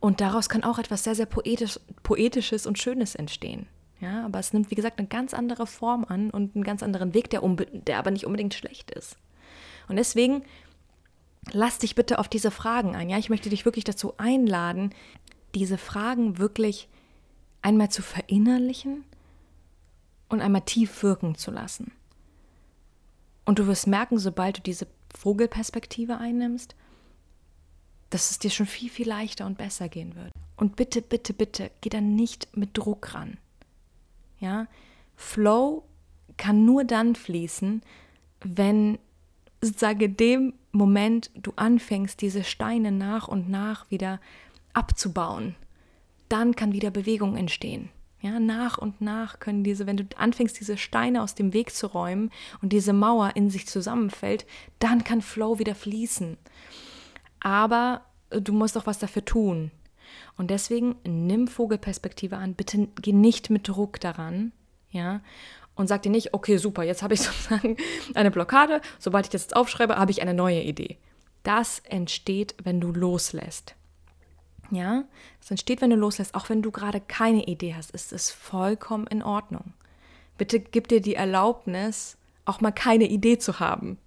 Und 0.00 0.20
daraus 0.22 0.48
kann 0.48 0.64
auch 0.64 0.78
etwas 0.78 1.04
sehr, 1.04 1.14
sehr 1.14 1.26
poetisch, 1.26 1.78
Poetisches 2.02 2.66
und 2.66 2.78
Schönes 2.78 3.14
entstehen. 3.14 3.66
Ja, 4.00 4.24
aber 4.24 4.38
es 4.38 4.54
nimmt, 4.54 4.70
wie 4.70 4.74
gesagt, 4.74 4.98
eine 4.98 5.08
ganz 5.08 5.34
andere 5.34 5.66
Form 5.66 6.06
an 6.08 6.30
und 6.30 6.56
einen 6.56 6.64
ganz 6.64 6.82
anderen 6.82 7.12
Weg, 7.12 7.28
der, 7.28 7.42
der 7.72 7.98
aber 7.98 8.10
nicht 8.10 8.24
unbedingt 8.24 8.54
schlecht 8.54 8.90
ist. 8.90 9.18
Und 9.88 9.96
deswegen 9.96 10.42
lass 11.52 11.78
dich 11.78 11.94
bitte 11.94 12.18
auf 12.18 12.28
diese 12.28 12.50
Fragen 12.50 12.96
ein. 12.96 13.10
Ja, 13.10 13.18
ich 13.18 13.28
möchte 13.28 13.50
dich 13.50 13.66
wirklich 13.66 13.84
dazu 13.84 14.14
einladen, 14.16 14.94
diese 15.54 15.78
Fragen 15.78 16.38
wirklich 16.38 16.88
einmal 17.62 17.90
zu 17.90 18.02
verinnerlichen 18.02 19.04
und 20.28 20.40
einmal 20.40 20.62
tief 20.62 21.02
wirken 21.02 21.34
zu 21.34 21.50
lassen. 21.50 21.92
Und 23.44 23.58
du 23.58 23.66
wirst 23.66 23.86
merken, 23.86 24.18
sobald 24.18 24.58
du 24.58 24.62
diese 24.62 24.86
Vogelperspektive 25.16 26.18
einnimmst, 26.18 26.74
dass 28.10 28.30
es 28.30 28.38
dir 28.38 28.50
schon 28.50 28.66
viel, 28.66 28.90
viel 28.90 29.08
leichter 29.08 29.46
und 29.46 29.58
besser 29.58 29.88
gehen 29.88 30.14
wird. 30.14 30.32
Und 30.56 30.76
bitte, 30.76 31.02
bitte, 31.02 31.32
bitte, 31.32 31.70
geh 31.80 31.88
dann 31.88 32.14
nicht 32.14 32.56
mit 32.56 32.76
Druck 32.76 33.14
ran. 33.14 33.38
Ja, 34.38 34.66
Flow 35.16 35.84
kann 36.36 36.64
nur 36.64 36.84
dann 36.84 37.14
fließen, 37.14 37.82
wenn 38.40 38.98
sozusagen 39.60 40.16
dem 40.16 40.54
Moment 40.72 41.30
du 41.34 41.52
anfängst, 41.56 42.20
diese 42.20 42.44
Steine 42.44 42.92
nach 42.92 43.28
und 43.28 43.48
nach 43.48 43.90
wieder 43.90 44.20
abzubauen, 44.72 45.54
dann 46.28 46.54
kann 46.56 46.72
wieder 46.72 46.90
Bewegung 46.90 47.36
entstehen. 47.36 47.90
Ja, 48.22 48.38
nach 48.38 48.76
und 48.76 49.00
nach 49.00 49.38
können 49.40 49.64
diese, 49.64 49.86
wenn 49.86 49.96
du 49.96 50.04
anfängst, 50.16 50.60
diese 50.60 50.76
Steine 50.76 51.22
aus 51.22 51.34
dem 51.34 51.54
Weg 51.54 51.74
zu 51.74 51.86
räumen 51.86 52.30
und 52.60 52.72
diese 52.72 52.92
Mauer 52.92 53.32
in 53.34 53.48
sich 53.48 53.66
zusammenfällt, 53.66 54.44
dann 54.78 55.04
kann 55.04 55.22
Flow 55.22 55.58
wieder 55.58 55.74
fließen. 55.74 56.36
Aber 57.40 58.02
äh, 58.28 58.42
du 58.42 58.52
musst 58.52 58.76
auch 58.76 58.86
was 58.86 58.98
dafür 58.98 59.24
tun. 59.24 59.70
Und 60.36 60.50
deswegen 60.50 60.96
nimm 61.04 61.48
Vogelperspektive 61.48 62.36
an. 62.36 62.54
Bitte 62.54 62.88
geh 63.00 63.12
nicht 63.12 63.48
mit 63.48 63.66
Druck 63.66 64.00
daran, 64.00 64.52
ja, 64.90 65.20
und 65.74 65.86
sag 65.86 66.02
dir 66.02 66.10
nicht, 66.10 66.34
okay, 66.34 66.58
super, 66.58 66.82
jetzt 66.82 67.02
habe 67.02 67.14
ich 67.14 67.20
sozusagen 67.22 67.76
eine 68.14 68.30
Blockade. 68.30 68.82
Sobald 68.98 69.26
ich 69.26 69.30
das 69.30 69.42
jetzt 69.42 69.56
aufschreibe, 69.56 69.96
habe 69.96 70.10
ich 70.10 70.20
eine 70.20 70.34
neue 70.34 70.62
Idee. 70.62 70.98
Das 71.42 71.78
entsteht, 71.80 72.54
wenn 72.62 72.80
du 72.80 72.92
loslässt. 72.92 73.74
Ja, 74.70 75.04
es 75.40 75.50
entsteht, 75.50 75.80
wenn 75.80 75.90
du 75.90 75.96
loslässt, 75.96 76.34
auch 76.34 76.48
wenn 76.48 76.62
du 76.62 76.70
gerade 76.70 77.00
keine 77.00 77.44
Idee 77.46 77.74
hast, 77.74 77.90
ist 77.90 78.12
es 78.12 78.30
vollkommen 78.30 79.06
in 79.08 79.22
Ordnung. 79.22 79.72
Bitte 80.38 80.60
gib 80.60 80.88
dir 80.88 81.00
die 81.00 81.16
Erlaubnis, 81.16 82.16
auch 82.44 82.60
mal 82.60 82.70
keine 82.70 83.08
Idee 83.08 83.38
zu 83.38 83.60
haben. 83.60 83.98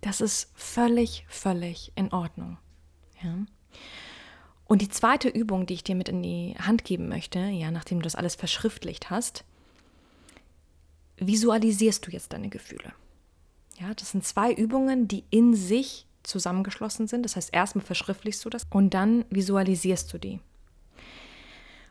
Das 0.00 0.20
ist 0.20 0.52
völlig, 0.54 1.24
völlig 1.28 1.92
in 1.96 2.12
Ordnung. 2.12 2.58
Ja. 3.22 3.34
Und 4.64 4.80
die 4.80 4.88
zweite 4.88 5.28
Übung, 5.28 5.66
die 5.66 5.74
ich 5.74 5.84
dir 5.84 5.94
mit 5.94 6.08
in 6.08 6.22
die 6.22 6.54
Hand 6.58 6.84
geben 6.84 7.08
möchte, 7.08 7.40
ja, 7.40 7.70
nachdem 7.70 7.98
du 7.98 8.04
das 8.04 8.14
alles 8.14 8.36
verschriftlicht 8.36 9.10
hast, 9.10 9.44
visualisierst 11.18 12.06
du 12.06 12.10
jetzt 12.10 12.32
deine 12.32 12.48
Gefühle. 12.48 12.92
Ja, 13.78 13.92
das 13.94 14.12
sind 14.12 14.24
zwei 14.24 14.52
Übungen, 14.52 15.08
die 15.08 15.24
in 15.30 15.54
sich 15.54 16.06
zusammengeschlossen 16.22 17.06
sind. 17.06 17.24
Das 17.24 17.36
heißt, 17.36 17.50
erstmal 17.52 17.84
verschriftlichst 17.84 18.44
du 18.44 18.50
das 18.50 18.66
und 18.70 18.94
dann 18.94 19.24
visualisierst 19.30 20.12
du 20.12 20.18
die. 20.18 20.40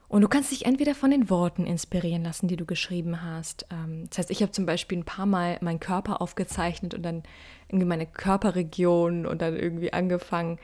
Und 0.08 0.22
du 0.22 0.28
kannst 0.28 0.52
dich 0.52 0.66
entweder 0.66 0.94
von 0.94 1.12
den 1.12 1.30
Worten 1.30 1.66
inspirieren 1.66 2.24
lassen, 2.24 2.50
die 2.50 2.58
du 2.58 2.66
geschrieben 2.66 3.22
hast. 3.24 3.66
Ähm, 3.72 4.08
das 4.10 4.18
heißt, 4.18 4.32
ich 4.32 4.42
habe 4.42 4.52
zum 4.52 4.66
Beispiel 4.66 4.98
ein 4.98 5.06
paar 5.06 5.26
Mal 5.26 5.58
meinen 5.62 5.80
Körper 5.80 6.22
aufgezeichnet 6.22 6.94
und 6.94 7.04
dann 7.04 7.24
irgendwie 7.70 7.88
meine 7.88 8.06
Körperregion 8.06 9.26
und 9.26 9.42
dann 9.42 9.56
irgendwie 9.56 9.94
angefangen, 9.94 10.60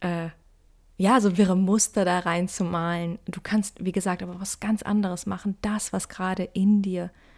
äh, 0.00 0.28
ja, 0.96 1.20
so 1.20 1.38
wirre 1.38 1.56
Muster 1.56 2.04
da 2.04 2.20
reinzumalen. 2.20 3.20
Du 3.26 3.40
kannst, 3.40 3.84
wie 3.84 3.92
gesagt, 3.92 4.22
aber 4.22 4.40
was 4.40 4.58
ganz 4.58 4.82
anderes 4.82 5.26
machen. 5.26 5.56
Das, 5.62 5.92
was 5.92 6.08
gerade 6.08 6.42
in 6.42 6.82
dir 6.82 7.04
ist 7.04 7.31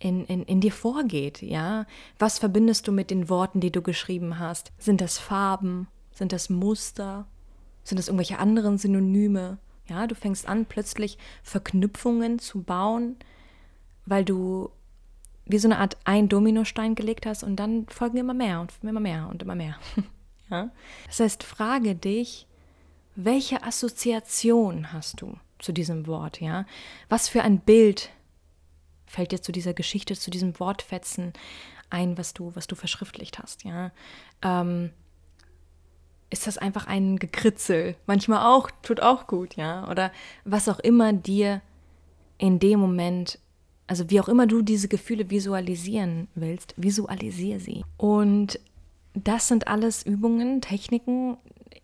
in, 0.00 0.24
in, 0.24 0.42
in 0.44 0.60
dir 0.60 0.72
vorgeht, 0.72 1.42
ja? 1.42 1.86
Was 2.18 2.38
verbindest 2.38 2.88
du 2.88 2.92
mit 2.92 3.10
den 3.10 3.28
Worten, 3.28 3.60
die 3.60 3.70
du 3.70 3.82
geschrieben 3.82 4.38
hast? 4.38 4.72
Sind 4.78 5.00
das 5.00 5.18
Farben? 5.18 5.86
Sind 6.12 6.32
das 6.32 6.48
Muster? 6.48 7.28
Sind 7.84 7.98
das 7.98 8.08
irgendwelche 8.08 8.38
anderen 8.38 8.78
Synonyme? 8.78 9.58
Ja, 9.86 10.06
du 10.06 10.14
fängst 10.14 10.48
an, 10.48 10.64
plötzlich 10.64 11.18
Verknüpfungen 11.42 12.38
zu 12.38 12.62
bauen, 12.62 13.16
weil 14.06 14.24
du 14.24 14.70
wie 15.44 15.58
so 15.58 15.68
eine 15.68 15.78
Art 15.78 15.96
ein 16.04 16.28
Dominostein 16.28 16.94
gelegt 16.94 17.26
hast 17.26 17.42
und 17.42 17.56
dann 17.56 17.86
folgen 17.88 18.16
immer 18.16 18.34
mehr 18.34 18.60
und 18.60 18.72
immer 18.82 19.00
mehr 19.00 19.28
und 19.28 19.42
immer 19.42 19.54
mehr. 19.54 19.76
ja? 20.50 20.70
Das 21.08 21.20
heißt, 21.20 21.42
frage 21.42 21.94
dich, 21.94 22.46
welche 23.16 23.62
Assoziation 23.64 24.92
hast 24.92 25.20
du 25.20 25.34
zu 25.58 25.72
diesem 25.72 26.06
Wort, 26.06 26.40
ja? 26.40 26.64
Was 27.10 27.28
für 27.28 27.42
ein 27.42 27.58
Bild 27.58 28.10
fällt 29.10 29.32
dir 29.32 29.42
zu 29.42 29.50
dieser 29.50 29.74
Geschichte, 29.74 30.14
zu 30.14 30.30
diesem 30.30 30.58
Wortfetzen 30.60 31.32
ein, 31.90 32.16
was 32.16 32.32
du, 32.32 32.54
was 32.54 32.68
du 32.68 32.76
verschriftlicht 32.76 33.38
hast, 33.40 33.64
ja? 33.64 33.90
Ähm, 34.42 34.90
ist 36.32 36.46
das 36.46 36.58
einfach 36.58 36.86
ein 36.86 37.18
Gekritzel? 37.18 37.96
Manchmal 38.06 38.46
auch, 38.46 38.70
tut 38.82 39.02
auch 39.02 39.26
gut, 39.26 39.56
ja? 39.56 39.88
Oder 39.90 40.12
was 40.44 40.68
auch 40.68 40.78
immer 40.78 41.12
dir 41.12 41.60
in 42.38 42.60
dem 42.60 42.78
Moment, 42.78 43.40
also 43.88 44.08
wie 44.10 44.20
auch 44.20 44.28
immer 44.28 44.46
du 44.46 44.62
diese 44.62 44.86
Gefühle 44.86 45.28
visualisieren 45.28 46.28
willst, 46.36 46.74
visualisiere 46.76 47.58
sie. 47.58 47.84
Und 47.96 48.60
das 49.14 49.48
sind 49.48 49.66
alles 49.66 50.06
Übungen, 50.06 50.60
Techniken, 50.60 51.36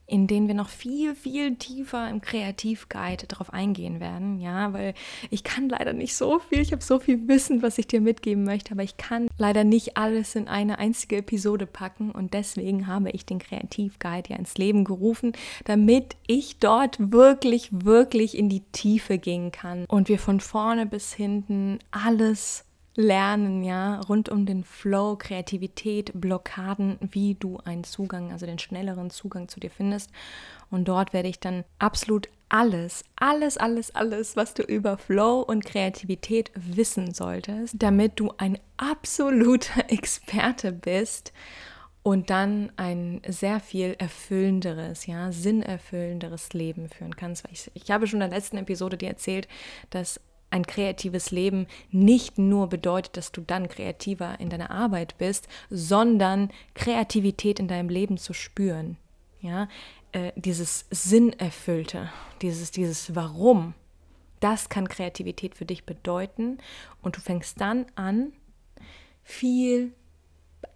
in 0.07 0.27
denen 0.27 0.47
wir 0.47 0.55
noch 0.55 0.69
viel, 0.69 1.15
viel 1.15 1.57
tiefer 1.57 2.09
im 2.09 2.21
Kreativguide 2.21 3.27
darauf 3.27 3.53
eingehen 3.53 4.01
werden. 4.01 4.39
Ja, 4.39 4.73
weil 4.73 4.95
ich 5.31 5.43
kann 5.43 5.69
leider 5.69 5.93
nicht 5.93 6.15
so 6.15 6.39
viel, 6.39 6.61
ich 6.61 6.73
habe 6.73 6.83
so 6.83 6.99
viel 6.99 7.27
Wissen, 7.29 7.63
was 7.63 7.79
ich 7.79 7.89
dir 7.89 8.01
mitgeben 8.01 8.45
möchte, 8.45 8.73
aber 8.73 8.83
ich 8.83 8.97
kann 8.97 9.29
leider 9.39 9.65
nicht 9.65 9.97
alles 9.97 10.35
in 10.37 10.49
eine 10.49 10.79
einzige 10.79 11.17
Episode 11.17 11.67
packen 11.67 12.11
und 12.11 12.35
deswegen 12.35 12.87
habe 12.87 13.11
ich 13.11 13.27
den 13.27 13.39
Kreativguide 13.39 14.31
ja 14.31 14.37
ins 14.37 14.57
Leben 14.59 14.85
gerufen, 14.85 15.33
damit 15.65 16.17
ich 16.27 16.59
dort 16.59 17.13
wirklich, 17.13 17.69
wirklich 17.73 18.37
in 18.37 18.49
die 18.49 18.63
Tiefe 18.73 19.19
gehen 19.19 19.51
kann 19.51 19.87
und 19.87 20.09
wir 20.09 20.19
von 20.19 20.41
vorne 20.41 20.87
bis 20.87 21.13
hinten 21.13 21.79
alles 21.91 22.66
lernen, 22.97 23.63
ja, 23.63 24.01
rund 24.01 24.29
um 24.29 24.47
den 24.47 24.65
Flow, 24.65 25.17
Kreativität, 25.17 26.13
Blockaden, 26.15 26.99
wie 27.01 27.35
du 27.35 27.59
einen 27.59 27.85
Zugang, 27.85 28.33
also 28.33 28.47
den 28.47 28.59
schnelleren 28.59 29.11
Zugang 29.11 29.49
zu 29.49 29.61
dir 29.61 29.71
findest. 29.71 30.11
Und 30.71 30.89
dort 30.89 31.13
werde 31.13 31.29
ich 31.29 31.39
dann 31.39 31.65
absolut 31.79 32.29
alles, 32.49 33.05
alles, 33.17 33.57
alles, 33.57 33.95
alles, 33.95 34.37
was 34.37 34.55
du 34.55 34.63
über 34.63 34.99
Flow 34.99 35.41
und 35.41 35.65
Kreativität 35.65 36.51
wissen 36.55 37.13
solltest, 37.13 37.75
damit 37.79 38.19
du 38.21 38.33
ein 38.39 38.59
absoluter 38.77 39.85
Experte 39.91 40.73
bist 40.73 41.33
und 42.03 42.31
dann 42.31 42.71
ein 42.77 43.21
sehr 43.27 43.59
viel 43.59 43.97
erfüllenderes, 43.99 45.07
ja, 45.07 45.33
sinnerfüllenderes 45.33 46.53
Leben 46.53 46.89
führen 46.89 47.17
kannst. 47.17 47.45
Ich, 47.51 47.69
ich 47.75 47.91
habe 47.91 48.07
schon 48.07 48.21
in 48.21 48.31
der 48.31 48.39
letzten 48.39 48.59
Episode 48.59 48.97
dir 48.97 49.09
erzählt, 49.09 49.49
dass 49.91 50.21
ein 50.51 50.67
kreatives 50.67 51.31
Leben 51.31 51.67
nicht 51.91 52.39
nur 52.39 52.69
bedeutet, 52.69 53.17
dass 53.17 53.33
du 53.33 53.41
dann 53.41 53.69
kreativer 53.69 54.39
in 54.41 54.49
deiner 54.49 54.71
Arbeit 54.71 55.19
bist, 55.19 55.49
sondern 55.71 56.51
Kreativität 56.75 57.59
in 57.59 57.69
deinem 57.69 57.89
Leben 57.89 58.17
zu 58.17 58.33
spüren. 58.33 58.97
Ja, 59.41 59.69
äh, 60.13 60.33
dieses 60.37 60.87
Sinnerfüllte, 60.91 62.11
dieses, 62.43 62.71
dieses 62.71 63.15
Warum, 63.15 63.75
das 64.41 64.69
kann 64.69 64.89
Kreativität 64.89 65.55
für 65.55 65.67
dich 65.67 65.85
bedeuten. 65.85 66.59
Und 67.03 67.17
du 67.17 67.21
fängst 67.21 67.61
dann 67.61 67.87
an, 67.95 68.33
viel, 69.23 69.93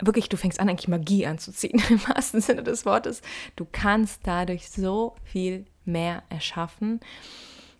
wirklich, 0.00 0.28
du 0.28 0.36
fängst 0.36 0.60
an, 0.60 0.68
eigentlich 0.68 0.88
Magie 0.88 1.26
anzuziehen, 1.26 1.82
im 1.88 2.06
wahrsten 2.08 2.40
Sinne 2.40 2.62
des 2.62 2.84
Wortes. 2.84 3.22
Du 3.56 3.66
kannst 3.70 4.20
dadurch 4.24 4.68
so 4.68 5.14
viel 5.24 5.66
mehr 5.84 6.22
erschaffen 6.28 7.00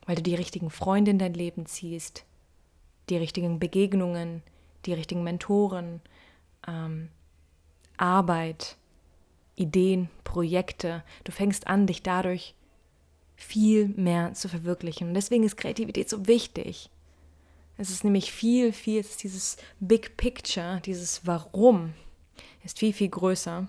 weil 0.06 0.16
du 0.16 0.22
die 0.22 0.34
richtigen 0.34 0.70
Freunde 0.70 1.10
in 1.10 1.18
dein 1.18 1.34
Leben 1.34 1.66
ziehst, 1.66 2.24
die 3.08 3.16
richtigen 3.16 3.58
Begegnungen, 3.58 4.42
die 4.86 4.92
richtigen 4.92 5.22
Mentoren, 5.22 6.00
ähm, 6.66 7.08
Arbeit, 7.96 8.76
Ideen, 9.56 10.08
Projekte. 10.24 11.04
Du 11.24 11.32
fängst 11.32 11.66
an, 11.66 11.86
dich 11.86 12.02
dadurch 12.02 12.54
viel 13.36 13.88
mehr 13.88 14.34
zu 14.34 14.48
verwirklichen. 14.48 15.08
Und 15.08 15.14
deswegen 15.14 15.44
ist 15.44 15.56
Kreativität 15.56 16.08
so 16.08 16.26
wichtig. 16.26 16.90
Es 17.76 17.90
ist 17.90 18.04
nämlich 18.04 18.32
viel, 18.32 18.72
viel, 18.72 19.00
es 19.00 19.10
ist 19.10 19.22
dieses 19.22 19.56
Big 19.80 20.16
Picture, 20.16 20.80
dieses 20.84 21.26
Warum 21.26 21.94
ist 22.62 22.78
viel, 22.78 22.92
viel 22.92 23.08
größer, 23.08 23.68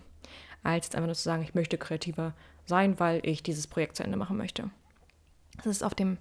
als 0.64 0.94
einfach 0.94 1.08
nur 1.08 1.16
zu 1.16 1.24
sagen, 1.24 1.44
ich 1.44 1.56
möchte 1.56 1.78
kreativer 1.78 2.34
sein, 2.66 3.00
weil 3.00 3.26
ich 3.26 3.42
dieses 3.42 3.68
Projekt 3.68 3.96
zu 3.96 4.04
Ende 4.04 4.18
machen 4.18 4.38
möchte. 4.38 4.70
Es 5.60 5.66
ist 5.66 5.84
auf 5.84 5.96
dem 5.96 6.18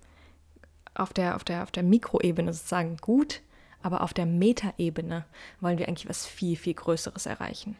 auf 0.95 1.13
der, 1.13 1.37
auf 1.37 1.45
der, 1.45 1.63
auf 1.63 1.71
der 1.71 1.83
Mikroebene 1.83 2.53
sozusagen 2.53 2.97
gut, 2.99 3.41
aber 3.83 4.03
auf 4.03 4.13
der 4.13 4.27
Metaebene 4.27 5.25
wollen 5.61 5.79
wir 5.79 5.89
eigentlich 5.89 6.09
was 6.09 6.27
viel, 6.27 6.57
viel 6.57 6.75
Größeres 6.75 7.27
erreichen. 7.27 7.77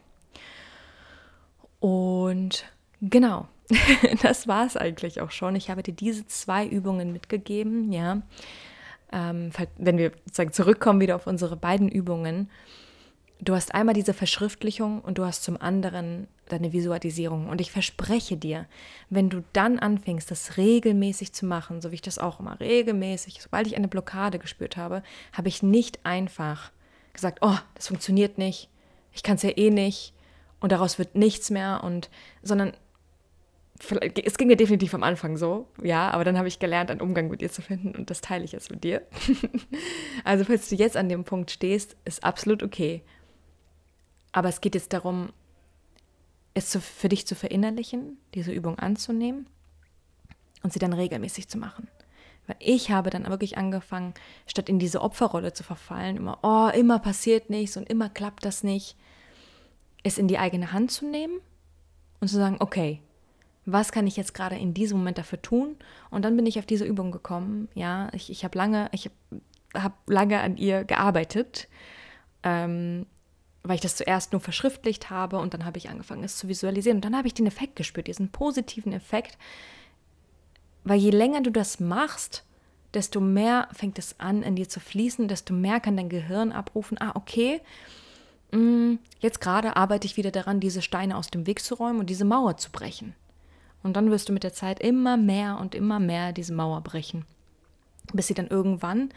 Und 1.81 2.65
genau, 3.01 3.49
das 4.23 4.49
war 4.49 4.67
es 4.67 4.77
eigentlich 4.77 5.21
auch 5.21 5.31
schon. 5.31 5.57
Ich 5.57 5.71
habe 5.71 5.83
dir 5.83 5.95
diese 5.95 6.27
zwei 6.27 6.67
Übungen 6.67 7.13
mitgegeben, 7.13 7.93
ja. 7.93 8.23
Ähm, 9.13 9.51
wenn 9.77 9.99
wir 9.99 10.13
sozusagen 10.25 10.53
zurückkommen 10.53 11.01
wieder 11.01 11.17
auf 11.17 11.27
unsere 11.27 11.57
beiden 11.57 11.89
Übungen, 11.89 12.49
du 13.41 13.55
hast 13.55 13.75
einmal 13.75 13.95
diese 13.95 14.15
Verschriftlichung 14.15 15.01
und 15.01 15.19
du 15.19 15.25
hast 15.25 15.43
zum 15.43 15.61
anderen 15.61 16.29
deine 16.49 16.73
Visualisierung. 16.73 17.49
Und 17.49 17.61
ich 17.61 17.71
verspreche 17.71 18.37
dir, 18.37 18.67
wenn 19.09 19.31
du 19.31 19.43
dann 19.53 19.79
anfängst, 19.79 20.31
das 20.31 20.57
regelmäßig 20.57 21.33
zu 21.33 21.47
machen, 21.47 21.81
so 21.81 21.91
wie 21.91 21.97
ich 21.97 22.03
das 22.03 22.19
auch 22.19 22.41
immer 22.41 22.59
regelmäßig, 22.61 23.41
sobald 23.41 23.67
ich 23.67 23.77
eine 23.77 23.89
Blockade 23.89 24.39
gespürt 24.39 24.77
habe, 24.77 25.03
habe 25.33 25.49
ich 25.49 25.63
nicht 25.63 26.05
einfach 26.05 26.71
gesagt, 27.13 27.39
oh, 27.43 27.57
das 27.75 27.89
funktioniert 27.89 28.39
nicht, 28.39 28.69
ich 29.13 29.23
kann 29.23 29.37
es 29.37 29.43
ja 29.43 29.57
eh 29.57 29.71
nicht 29.71 30.13
und 30.61 30.73
daraus 30.73 30.99
wird 30.99 31.15
nichts 31.15 31.51
mehr 31.51 31.83
und, 31.83 32.11
sondern 32.43 32.73
es 34.25 34.37
ging 34.37 34.49
mir 34.49 34.57
definitiv 34.57 34.93
am 34.95 35.03
Anfang 35.03 35.39
so, 35.39 35.67
ja, 35.83 36.11
aber 36.11 36.23
dann 36.23 36.37
habe 36.37 36.49
ich 36.49 36.59
gelernt, 36.59 36.91
einen 36.91 37.01
Umgang 37.01 37.29
mit 37.29 37.41
dir 37.41 37.51
zu 37.51 37.63
finden 37.63 37.95
und 37.97 38.11
das 38.11 38.21
teile 38.21 38.45
ich 38.45 38.53
jetzt 38.53 38.71
mit 38.71 38.85
dir. 38.85 39.03
also, 40.25 40.45
falls 40.45 40.69
du 40.69 40.75
jetzt 40.75 40.99
an 40.99 41.09
dem 41.09 41.25
Punkt 41.25 41.51
stehst, 41.51 41.97
ist 42.05 42.23
absolut 42.23 42.63
okay. 42.63 43.03
Aber 44.33 44.49
es 44.49 44.61
geht 44.61 44.75
jetzt 44.75 44.93
darum, 44.93 45.31
es 46.55 46.77
für 46.77 47.09
dich 47.09 47.27
zu 47.27 47.35
verinnerlichen, 47.35 48.19
diese 48.35 48.53
Übung 48.53 48.79
anzunehmen 48.79 49.47
und 50.63 50.73
sie 50.73 50.79
dann 50.79 50.93
regelmäßig 50.93 51.49
zu 51.49 51.59
machen. 51.59 51.89
Weil 52.47 52.57
ich 52.59 52.91
habe 52.91 53.11
dann 53.11 53.29
wirklich 53.29 53.59
angefangen, 53.59 54.15
statt 54.47 54.69
in 54.69 54.79
diese 54.79 55.03
Opferrolle 55.03 55.53
zu 55.53 55.63
verfallen, 55.63 56.17
immer, 56.17 56.39
oh, 56.43 56.69
immer 56.77 56.99
passiert 56.99 57.51
nichts 57.51 57.77
und 57.77 57.89
immer 57.89 58.09
klappt 58.09 58.45
das 58.45 58.65
nicht, 58.65 58.97
es 60.03 60.19
in 60.19 60.29
die 60.29 60.39
eigene 60.39 60.73
Hand 60.73 60.91
zu 60.91 61.07
nehmen 61.07 61.41
und 62.21 62.29
zu 62.29 62.37
sagen, 62.37 62.57
okay, 62.61 63.01
was 63.67 63.93
kann 63.93 64.07
ich 64.07 64.17
jetzt 64.17 64.35
gerade 64.35 64.57
in 64.57 64.75
diesem 64.75 64.99
Moment 64.99 65.19
dafür 65.19 65.41
tun? 65.41 65.77
Und 66.11 66.25
dann 66.25 66.37
bin 66.37 66.47
ich 66.47 66.59
auf 66.59 66.67
diese 66.67 66.85
Übung 66.85 67.13
gekommen. 67.13 67.69
Ja, 67.75 68.09
ich, 68.13 68.31
ich 68.31 68.45
habe 68.45 68.57
lange, 68.57 68.89
ich 68.93 69.11
habe 69.75 69.95
lange 70.07 70.41
an 70.41 70.57
ihr 70.57 70.85
gearbeitet. 70.85 71.69
Ähm, 72.43 73.07
weil 73.63 73.75
ich 73.75 73.81
das 73.81 73.97
zuerst 73.97 74.33
nur 74.33 74.41
verschriftlicht 74.41 75.11
habe 75.11 75.39
und 75.39 75.53
dann 75.53 75.65
habe 75.65 75.79
ich 75.79 75.91
angefangen, 75.91 76.25
es 76.25 76.37
zu 76.37 76.49
visualisieren. 76.49 76.99
Und 76.99 77.05
dann 77.05 77.17
habe 77.17 77.29
ich 77.29 77.35
den 77.35 77.47
Effekt 77.47 77.77
gespürt, 77.77 78.07
diesen 78.07 78.31
positiven 78.31 78.93
Effekt. 78.93 79.37
Weil 80.85 80.99
je 80.99 81.11
länger 81.11 81.43
du 81.43 81.51
das 81.51 81.79
machst, 81.79 82.45
desto 82.95 83.21
mehr 83.21 83.69
fängt 83.73 83.99
es 83.99 84.19
an, 84.19 84.43
in 84.43 84.57
dir 84.57 84.69
zu 84.69 84.81
fließen, 84.81 85.29
desto 85.29 85.53
mehr 85.53 85.81
kann 85.81 85.97
dein 85.97 86.09
Gehirn 86.09 86.53
abrufen, 86.53 86.99
ah, 87.01 87.13
okay, 87.15 87.61
mm, 88.53 88.95
jetzt 89.21 89.41
gerade 89.41 89.77
arbeite 89.77 90.07
ich 90.07 90.17
wieder 90.17 90.31
daran, 90.31 90.61
diese 90.61 90.83
Steine 90.83 91.17
aus 91.17 91.29
dem 91.29 91.47
Weg 91.47 91.63
zu 91.63 91.75
räumen 91.75 92.01
und 92.01 92.11
diese 92.11 92.25
Mauer 92.25 92.57
zu 92.57 92.71
brechen. 92.71 93.15
Und 93.83 93.95
dann 93.95 94.11
wirst 94.11 94.29
du 94.29 94.33
mit 94.33 94.43
der 94.43 94.53
Zeit 94.53 94.81
immer 94.81 95.17
mehr 95.17 95.59
und 95.59 95.75
immer 95.75 96.01
mehr 96.01 96.33
diese 96.33 96.53
Mauer 96.53 96.81
brechen. 96.81 97.25
Bis 98.13 98.27
sie 98.27 98.35
dann 98.35 98.49
irgendwann, 98.49 99.11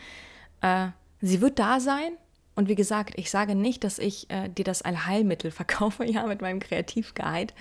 äh, 0.62 0.89
sie 1.21 1.41
wird 1.41 1.60
da 1.60 1.79
sein, 1.79 2.13
und 2.55 2.67
wie 2.67 2.75
gesagt, 2.75 3.13
ich 3.17 3.29
sage 3.29 3.55
nicht, 3.55 3.83
dass 3.83 3.99
ich 3.99 4.29
äh, 4.29 4.49
dir 4.49 4.65
das 4.65 4.81
Allheilmittel 4.81 5.51
verkaufe, 5.51 6.05
ja, 6.05 6.25
mit 6.25 6.41
meinem 6.41 6.59
Kreativguide. 6.59 7.53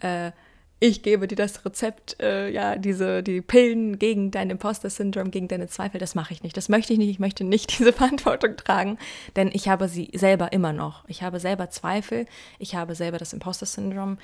Äh, 0.00 0.32
ich 0.80 1.02
gebe 1.02 1.26
dir 1.26 1.34
das 1.34 1.64
Rezept, 1.64 2.22
äh, 2.22 2.48
ja, 2.50 2.76
diese, 2.76 3.24
die 3.24 3.40
Pillen 3.40 3.98
gegen 3.98 4.30
dein 4.30 4.48
Imposter-Syndrom, 4.48 5.32
gegen 5.32 5.48
deine 5.48 5.66
Zweifel, 5.66 5.98
das 5.98 6.14
mache 6.14 6.32
ich 6.32 6.44
nicht. 6.44 6.56
Das 6.56 6.68
möchte 6.68 6.92
ich 6.92 7.00
nicht. 7.00 7.10
Ich 7.10 7.18
möchte 7.18 7.42
nicht 7.42 7.76
diese 7.78 7.92
Verantwortung 7.92 8.56
tragen, 8.56 8.96
denn 9.34 9.50
ich 9.52 9.68
habe 9.68 9.88
sie 9.88 10.10
selber 10.14 10.52
immer 10.52 10.72
noch. 10.72 11.04
Ich 11.08 11.22
habe 11.22 11.40
selber 11.40 11.68
Zweifel, 11.70 12.26
ich 12.60 12.76
habe 12.76 12.94
selber 12.94 13.18
das 13.18 13.32
Imposter-Syndrom. 13.32 14.18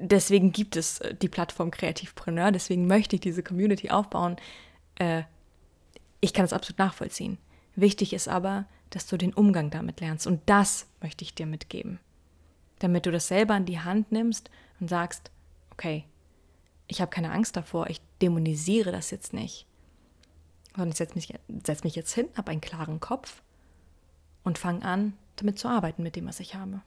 Deswegen 0.00 0.52
gibt 0.52 0.76
es 0.76 1.00
äh, 1.00 1.14
die 1.14 1.28
Plattform 1.28 1.70
Kreativpreneur, 1.70 2.50
deswegen 2.50 2.86
möchte 2.86 3.16
ich 3.16 3.20
diese 3.20 3.42
Community 3.42 3.90
aufbauen. 3.90 4.36
Äh, 4.98 5.24
ich 6.22 6.32
kann 6.32 6.46
es 6.46 6.54
absolut 6.54 6.78
nachvollziehen. 6.78 7.36
Wichtig 7.76 8.14
ist 8.14 8.28
aber, 8.28 8.64
dass 8.90 9.06
du 9.06 9.16
den 9.16 9.34
Umgang 9.34 9.70
damit 9.70 10.00
lernst. 10.00 10.26
Und 10.26 10.40
das 10.46 10.86
möchte 11.00 11.24
ich 11.24 11.34
dir 11.34 11.46
mitgeben. 11.46 11.98
Damit 12.78 13.06
du 13.06 13.10
das 13.10 13.28
selber 13.28 13.56
in 13.56 13.66
die 13.66 13.80
Hand 13.80 14.12
nimmst 14.12 14.50
und 14.80 14.88
sagst, 14.88 15.30
okay, 15.72 16.04
ich 16.86 17.00
habe 17.00 17.10
keine 17.10 17.32
Angst 17.32 17.56
davor, 17.56 17.88
ich 17.88 18.00
dämonisiere 18.20 18.92
das 18.92 19.10
jetzt 19.10 19.32
nicht. 19.32 19.66
Sondern 20.74 20.90
ich 20.90 20.96
setze 20.96 21.14
mich, 21.14 21.32
setz 21.64 21.84
mich 21.84 21.94
jetzt 21.94 22.12
hin, 22.12 22.28
habe 22.36 22.50
einen 22.50 22.60
klaren 22.60 23.00
Kopf 23.00 23.42
und 24.42 24.58
fange 24.58 24.84
an, 24.84 25.14
damit 25.36 25.58
zu 25.58 25.68
arbeiten 25.68 26.02
mit 26.02 26.16
dem, 26.16 26.26
was 26.26 26.40
ich 26.40 26.54
habe. 26.54 26.82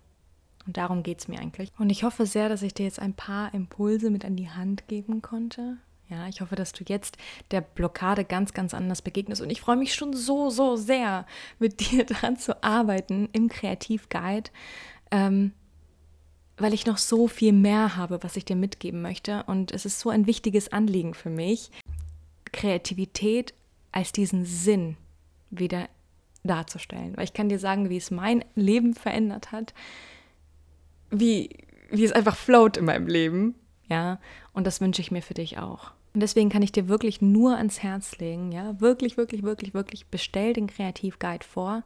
Und 0.65 0.77
darum 0.77 1.01
geht 1.01 1.19
es 1.19 1.27
mir 1.27 1.39
eigentlich. 1.39 1.71
Und 1.79 1.89
ich 1.89 2.03
hoffe 2.03 2.25
sehr, 2.25 2.49
dass 2.49 2.61
ich 2.61 2.73
dir 2.73 2.85
jetzt 2.85 2.99
ein 2.99 3.13
paar 3.13 3.53
Impulse 3.53 4.09
mit 4.09 4.25
an 4.25 4.35
die 4.35 4.49
Hand 4.49 4.87
geben 4.87 5.21
konnte, 5.21 5.77
ja, 6.09 6.27
ich 6.27 6.41
hoffe, 6.41 6.55
dass 6.55 6.71
du 6.71 6.83
jetzt 6.87 7.17
der 7.51 7.61
Blockade 7.61 8.23
ganz, 8.23 8.53
ganz 8.53 8.73
anders 8.73 9.01
begegnest. 9.01 9.41
Und 9.41 9.49
ich 9.49 9.61
freue 9.61 9.75
mich 9.75 9.93
schon 9.93 10.13
so, 10.13 10.49
so 10.49 10.75
sehr, 10.75 11.25
mit 11.59 11.79
dir 11.91 12.05
daran 12.05 12.37
zu 12.37 12.63
arbeiten 12.63 13.29
im 13.33 13.49
Kreativguide, 13.49 14.49
ähm, 15.11 15.53
weil 16.57 16.73
ich 16.73 16.85
noch 16.85 16.97
so 16.97 17.27
viel 17.27 17.53
mehr 17.53 17.95
habe, 17.97 18.23
was 18.23 18.35
ich 18.35 18.45
dir 18.45 18.55
mitgeben 18.55 19.01
möchte. 19.01 19.43
Und 19.43 19.71
es 19.71 19.85
ist 19.85 19.99
so 19.99 20.09
ein 20.09 20.25
wichtiges 20.27 20.71
Anliegen 20.71 21.13
für 21.13 21.29
mich, 21.29 21.71
Kreativität 22.51 23.53
als 23.91 24.11
diesen 24.11 24.45
Sinn 24.45 24.97
wieder 25.49 25.89
darzustellen. 26.43 27.15
Weil 27.17 27.25
ich 27.25 27.33
kann 27.33 27.49
dir 27.49 27.59
sagen, 27.59 27.89
wie 27.89 27.97
es 27.97 28.11
mein 28.11 28.43
Leben 28.55 28.95
verändert 28.95 29.51
hat, 29.51 29.73
wie, 31.09 31.49
wie 31.89 32.05
es 32.05 32.11
einfach 32.11 32.35
float 32.35 32.77
in 32.77 32.85
meinem 32.85 33.07
Leben 33.07 33.55
ja, 33.89 34.19
und 34.53 34.67
das 34.67 34.81
wünsche 34.81 35.01
ich 35.01 35.11
mir 35.11 35.21
für 35.21 35.33
dich 35.33 35.57
auch. 35.57 35.91
Und 36.17 36.21
deswegen 36.21 36.49
kann 36.49 36.63
ich 36.63 36.71
dir 36.71 36.87
wirklich 36.87 37.21
nur 37.21 37.57
ans 37.57 37.83
Herz 37.83 38.17
legen, 38.17 38.51
ja, 38.51 38.81
wirklich, 38.81 39.17
wirklich, 39.17 39.43
wirklich, 39.43 39.75
wirklich, 39.75 40.07
bestell 40.07 40.53
den 40.53 40.65
Kreativguide 40.65 41.45
vor. 41.45 41.83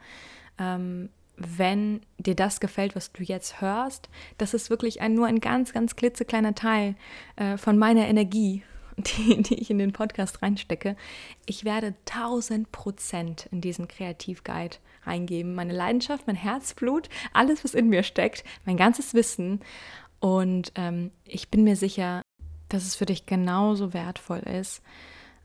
Ähm, 0.57 1.09
wenn 1.35 1.99
dir 2.17 2.33
das 2.33 2.61
gefällt, 2.61 2.95
was 2.95 3.11
du 3.11 3.23
jetzt 3.23 3.59
hörst, 3.59 4.07
das 4.37 4.53
ist 4.53 4.69
wirklich 4.69 5.01
ein, 5.01 5.15
nur 5.15 5.27
ein 5.27 5.41
ganz, 5.41 5.73
ganz 5.73 5.97
klitzekleiner 5.97 6.55
Teil 6.55 6.95
äh, 7.35 7.57
von 7.57 7.77
meiner 7.77 8.07
Energie, 8.07 8.63
die, 8.97 9.41
die 9.41 9.55
ich 9.55 9.69
in 9.69 9.79
den 9.79 9.91
Podcast 9.91 10.41
reinstecke. 10.41 10.95
Ich 11.45 11.65
werde 11.65 11.93
1000 12.09 12.71
Prozent 12.71 13.49
in 13.51 13.59
diesen 13.59 13.89
Kreativguide 13.89 14.77
reingeben. 15.03 15.55
Meine 15.55 15.73
Leidenschaft, 15.73 16.25
mein 16.25 16.37
Herzblut, 16.37 17.09
alles, 17.33 17.65
was 17.65 17.73
in 17.73 17.89
mir 17.89 18.03
steckt, 18.03 18.45
mein 18.63 18.77
ganzes 18.77 19.13
Wissen. 19.13 19.59
Und 20.21 20.71
ähm, 20.75 21.11
ich 21.25 21.49
bin 21.49 21.65
mir 21.65 21.75
sicher, 21.75 22.21
dass 22.73 22.83
es 22.83 22.95
für 22.95 23.05
dich 23.05 23.25
genauso 23.25 23.93
wertvoll 23.93 24.39
ist 24.39 24.81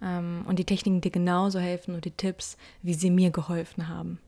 ähm, 0.02 0.44
und 0.46 0.58
die 0.58 0.64
Techniken 0.64 1.00
dir 1.00 1.10
genauso 1.10 1.58
helfen 1.58 1.94
und 1.94 2.04
die 2.04 2.10
Tipps, 2.10 2.56
wie 2.82 2.94
sie 2.94 3.10
mir 3.10 3.30
geholfen 3.30 3.88
haben. 3.88 4.18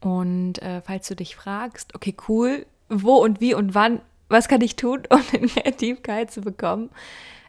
Und 0.00 0.62
äh, 0.62 0.80
falls 0.80 1.08
du 1.08 1.16
dich 1.16 1.36
fragst, 1.36 1.94
okay, 1.94 2.14
cool, 2.28 2.66
wo 2.88 3.16
und 3.16 3.40
wie 3.40 3.54
und 3.54 3.74
wann, 3.74 4.00
was 4.28 4.48
kann 4.48 4.60
ich 4.60 4.76
tun, 4.76 5.02
um 5.10 5.22
den 5.32 5.48
Kreativguide 5.48 6.28
zu 6.28 6.40
bekommen? 6.40 6.90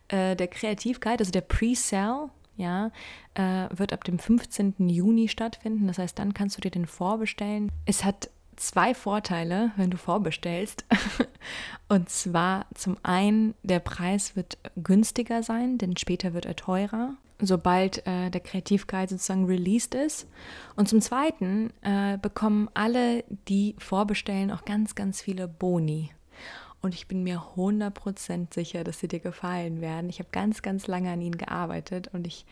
Äh, 0.08 0.36
der 0.36 0.48
Kreativguide, 0.48 1.20
also 1.20 1.32
der 1.32 1.42
Pre-Sale, 1.42 2.30
ja, 2.58 2.92
äh, 3.36 3.68
wird 3.72 3.94
ab 3.94 4.04
dem 4.04 4.20
15. 4.20 4.90
Juni 4.90 5.30
stattfinden. 5.30 5.88
Das 5.88 5.98
heißt, 5.98 6.20
dann 6.20 6.34
kannst 6.34 6.58
du 6.58 6.62
dir 6.62 6.72
den 6.72 6.88
vorbestellen. 6.88 7.72
Es 7.86 8.04
hat 8.04 8.30
zwei 8.60 8.94
Vorteile, 8.94 9.72
wenn 9.78 9.90
du 9.90 9.98
vorbestellst. 9.98 10.86
Und 11.90 12.10
zwar 12.10 12.66
zum 12.76 12.98
einen, 13.04 13.56
der 13.64 13.80
Preis 13.80 14.36
wird 14.36 14.58
günstiger 14.76 15.44
sein, 15.44 15.78
denn 15.78 15.98
später 15.98 16.34
wird 16.34 16.46
er 16.46 16.56
teurer 16.56 17.16
sobald 17.42 18.06
äh, 18.06 18.30
der 18.30 18.42
Kreativguide 18.42 19.10
sozusagen 19.10 19.46
released 19.46 19.96
ist. 19.96 20.28
Und 20.76 20.90
zum 20.90 21.02
Zweiten 21.02 21.72
äh, 21.82 22.18
bekommen 22.18 22.70
alle, 22.74 23.24
die 23.48 23.76
vorbestellen, 23.78 24.52
auch 24.52 24.66
ganz, 24.66 24.96
ganz 24.96 25.22
viele 25.22 25.48
Boni. 25.48 26.12
Und 26.82 26.94
ich 26.94 27.08
bin 27.08 27.24
mir 27.24 27.44
100% 27.56 28.54
sicher, 28.54 28.84
dass 28.84 29.00
sie 29.00 29.08
dir 29.08 29.20
gefallen 29.20 29.82
werden. 29.82 30.10
Ich 30.10 30.20
habe 30.20 30.30
ganz, 30.32 30.62
ganz 30.62 30.88
lange 30.88 31.12
an 31.12 31.22
ihnen 31.22 31.38
gearbeitet 31.38 32.10
und 32.14 32.26
ich, 32.26 32.46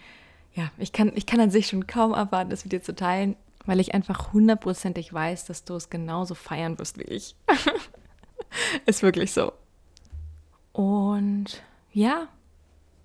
ja, 0.53 0.69
ich 0.77 0.91
kann, 0.91 1.11
ich 1.15 1.25
kann 1.25 1.39
an 1.39 1.51
sich 1.51 1.67
schon 1.67 1.87
kaum 1.87 2.13
erwarten, 2.13 2.49
das 2.49 2.65
mit 2.65 2.73
dir 2.73 2.81
zu 2.81 2.95
teilen, 2.95 3.35
weil 3.67 3.79
ich 3.79 3.93
einfach 3.93 4.33
hundertprozentig 4.33 5.13
weiß, 5.13 5.45
dass 5.45 5.63
du 5.63 5.75
es 5.75 5.91
genauso 5.91 6.33
feiern 6.33 6.79
wirst 6.79 6.97
wie 6.97 7.03
ich. 7.03 7.35
Ist 8.85 9.03
wirklich 9.03 9.33
so. 9.33 9.53
Und 10.71 11.61
ja, 11.91 12.27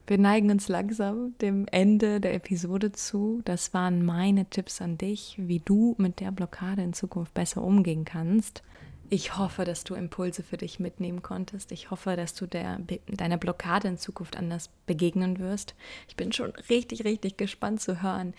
wir 0.06 0.18
neigen 0.18 0.50
uns 0.50 0.68
langsam 0.68 1.36
dem 1.38 1.66
Ende 1.70 2.20
der 2.20 2.34
Episode 2.34 2.92
zu. 2.92 3.42
Das 3.44 3.74
waren 3.74 4.04
meine 4.04 4.46
Tipps 4.46 4.80
an 4.80 4.98
dich, 4.98 5.34
wie 5.38 5.60
du 5.60 5.94
mit 5.98 6.20
der 6.20 6.30
Blockade 6.30 6.82
in 6.82 6.92
Zukunft 6.92 7.34
besser 7.34 7.62
umgehen 7.62 8.04
kannst. 8.04 8.62
Ich 9.10 9.36
hoffe, 9.36 9.64
dass 9.64 9.84
du 9.84 9.94
Impulse 9.94 10.42
für 10.42 10.56
dich 10.56 10.80
mitnehmen 10.80 11.22
konntest. 11.22 11.70
Ich 11.70 11.90
hoffe, 11.90 12.16
dass 12.16 12.34
du 12.34 12.46
der, 12.46 12.80
deiner 13.08 13.36
Blockade 13.36 13.88
in 13.88 13.98
Zukunft 13.98 14.38
anders 14.38 14.70
begegnen 14.86 15.38
wirst. 15.38 15.74
Ich 16.08 16.16
bin 16.16 16.32
schon 16.32 16.50
richtig, 16.70 17.04
richtig 17.04 17.36
gespannt 17.36 17.80
zu 17.80 18.02
hören, 18.02 18.32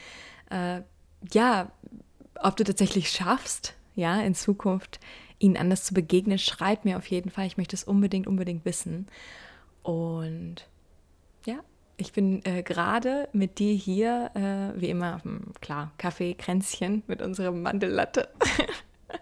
äh, 0.49 0.81
ja, 1.31 1.71
ob 2.41 2.55
du 2.57 2.63
tatsächlich 2.63 3.09
schaffst, 3.09 3.75
ja, 3.95 4.21
in 4.21 4.35
Zukunft 4.35 4.99
ihnen 5.39 5.57
anders 5.57 5.83
zu 5.83 5.93
begegnen. 5.93 6.39
Schreib 6.39 6.85
mir 6.85 6.97
auf 6.97 7.07
jeden 7.07 7.29
Fall. 7.29 7.45
Ich 7.45 7.57
möchte 7.57 7.75
es 7.75 7.83
unbedingt, 7.83 8.27
unbedingt 8.27 8.65
wissen. 8.65 9.07
Und 9.83 10.67
ja, 11.45 11.59
ich 11.97 12.13
bin 12.13 12.43
äh, 12.45 12.63
gerade 12.63 13.27
mit 13.33 13.59
dir 13.59 13.73
hier, 13.73 14.31
äh, 14.35 14.79
wie 14.79 14.89
immer, 14.89 15.21
klar, 15.61 15.91
Kaffee, 15.97 16.33
Kränzchen 16.33 17.03
mit 17.07 17.21
unserer 17.21 17.51
Mandellatte. 17.51 18.29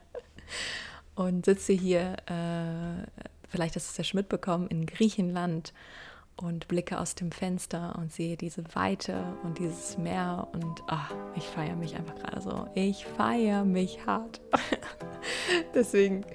und 1.16 1.46
sitze 1.46 1.74
hier, 1.74 2.18
äh, 2.28 3.26
vielleicht 3.50 3.76
hast 3.76 3.88
du 3.88 3.92
es 3.92 3.98
ja 3.98 4.04
schon 4.04 4.20
mitbekommen, 4.20 4.68
in 4.68 4.86
Griechenland 4.86 5.74
und 6.38 6.68
blicke 6.68 7.00
aus 7.00 7.16
dem 7.16 7.32
Fenster 7.32 7.96
und 7.98 8.12
sehe 8.12 8.38
diese 8.38 8.64
Weite 8.74 9.24
und 9.44 9.60
dieses 9.60 9.98
Meer 9.98 10.48
und 10.54 10.84
oh, 10.92 11.16
ich 11.36 11.44
feiere 11.44 11.76
mich 11.76 11.96
einfach 11.96 12.16
gerade 12.16 12.42
so. 12.42 12.68
Ich 12.74 13.06
feiere 13.06 13.64
mich 13.64 14.06
hart. 14.06 14.42
Deswegen, 15.76 16.26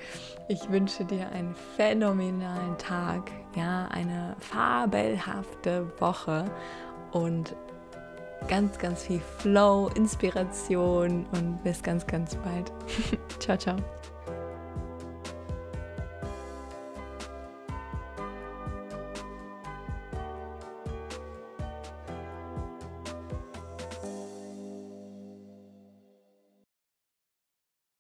ich 0.49 0.71
wünsche 0.71 1.05
dir 1.05 1.29
einen 1.31 1.55
phänomenalen 1.77 2.79
Tag, 2.79 3.31
ja, 3.57 3.87
eine 3.89 4.37
fabelhafte 4.39 5.91
Woche 6.01 6.51
und 7.13 7.57
ganz, 8.49 8.79
ganz 8.79 9.05
viel 9.05 9.21
Flow, 9.39 9.91
Inspiration 9.95 11.27
und 11.33 11.63
bis 11.65 11.83
ganz, 11.83 12.07
ganz 12.07 12.37
bald. 12.37 12.73
ciao, 13.41 13.57
ciao. 13.57 13.77